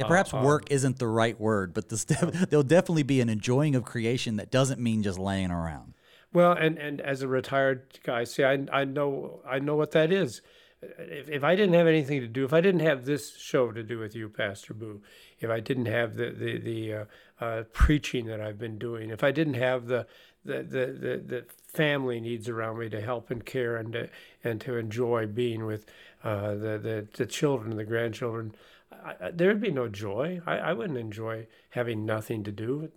[0.00, 2.04] Yeah, perhaps uh, um, work isn't the right word, but this,
[2.50, 5.94] there'll definitely be an enjoying of creation that doesn't mean just laying around.
[6.32, 10.12] Well, and, and as a retired guy, see, I, I know I know what that
[10.12, 10.42] is
[10.82, 13.82] if, if I didn't have anything to do, if I didn't have this show to
[13.82, 15.02] do with you, Pastor Booe,
[15.38, 17.04] if I didn't have the the, the uh,
[17.40, 20.06] uh, preaching that I've been doing, if I didn't have the
[20.42, 24.08] the, the, the, the family needs around me to help and care and to,
[24.42, 25.84] and to enjoy being with
[26.24, 28.54] uh, the, the the children and the grandchildren,
[28.92, 30.40] I, I, there'd be no joy.
[30.46, 32.90] I, I wouldn't enjoy having nothing to do.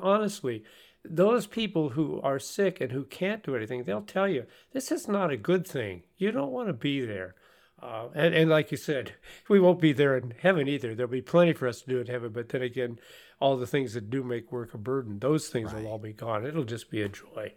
[0.00, 0.64] Honestly,
[1.04, 5.08] those people who are sick and who can't do anything, they'll tell you this is
[5.08, 6.02] not a good thing.
[6.16, 7.34] You don't want to be there.
[7.80, 9.14] Uh, and, and like you said,
[9.48, 10.94] we won't be there in heaven either.
[10.94, 12.32] There'll be plenty for us to do in heaven.
[12.32, 12.98] But then again,
[13.40, 15.82] all the things that do make work a burden, those things right.
[15.82, 16.46] will all be gone.
[16.46, 17.52] It'll just be a joy.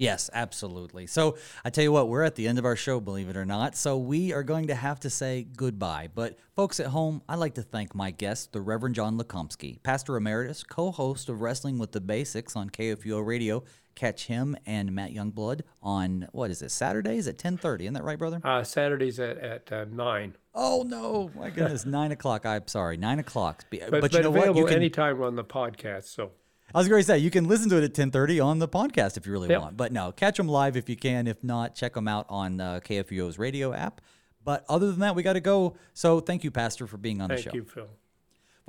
[0.00, 1.06] Yes, absolutely.
[1.06, 3.44] So I tell you what, we're at the end of our show, believe it or
[3.44, 3.76] not.
[3.76, 6.08] So we are going to have to say goodbye.
[6.14, 10.16] But folks at home, I'd like to thank my guest, the Reverend John Lukomski, Pastor
[10.16, 13.62] Emeritus, co-host of Wrestling with the Basics on KFUO Radio.
[13.94, 16.70] Catch him and Matt Youngblood on what is it?
[16.70, 17.84] Saturdays at ten thirty.
[17.84, 18.40] Isn't that right, brother?
[18.42, 20.36] Uh, Saturdays at at uh, nine.
[20.54, 22.46] Oh no, my goodness, nine o'clock.
[22.46, 23.66] I'm sorry, nine o'clock.
[23.68, 24.60] But, but, but you know available what?
[24.60, 26.04] You can, anytime on the podcast.
[26.04, 26.30] So
[26.74, 29.16] I was going to say you can listen to it at 10:30 on the podcast
[29.16, 29.60] if you really yep.
[29.60, 29.76] want.
[29.76, 31.26] But no, catch them live if you can.
[31.26, 34.00] If not, check them out on uh, KFUO's radio app.
[34.44, 35.76] But other than that, we got to go.
[35.94, 37.50] So thank you, Pastor, for being on thank the show.
[37.50, 37.88] Thank you, Phil.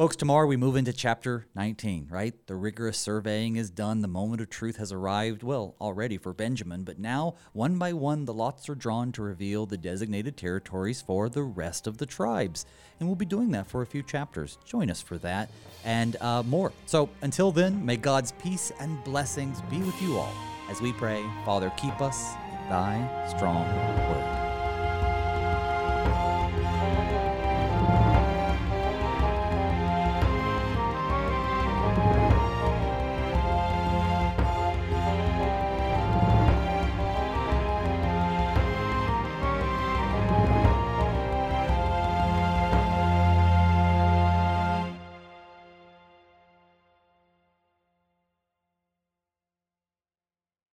[0.01, 2.33] Folks, tomorrow we move into chapter 19, right?
[2.47, 4.01] The rigorous surveying is done.
[4.01, 8.25] The moment of truth has arrived, well, already for Benjamin, but now, one by one,
[8.25, 12.65] the lots are drawn to reveal the designated territories for the rest of the tribes.
[12.99, 14.57] And we'll be doing that for a few chapters.
[14.65, 15.51] Join us for that
[15.85, 16.73] and uh, more.
[16.87, 20.33] So until then, may God's peace and blessings be with you all
[20.67, 23.67] as we pray, Father, keep us in thy strong
[24.09, 24.50] word.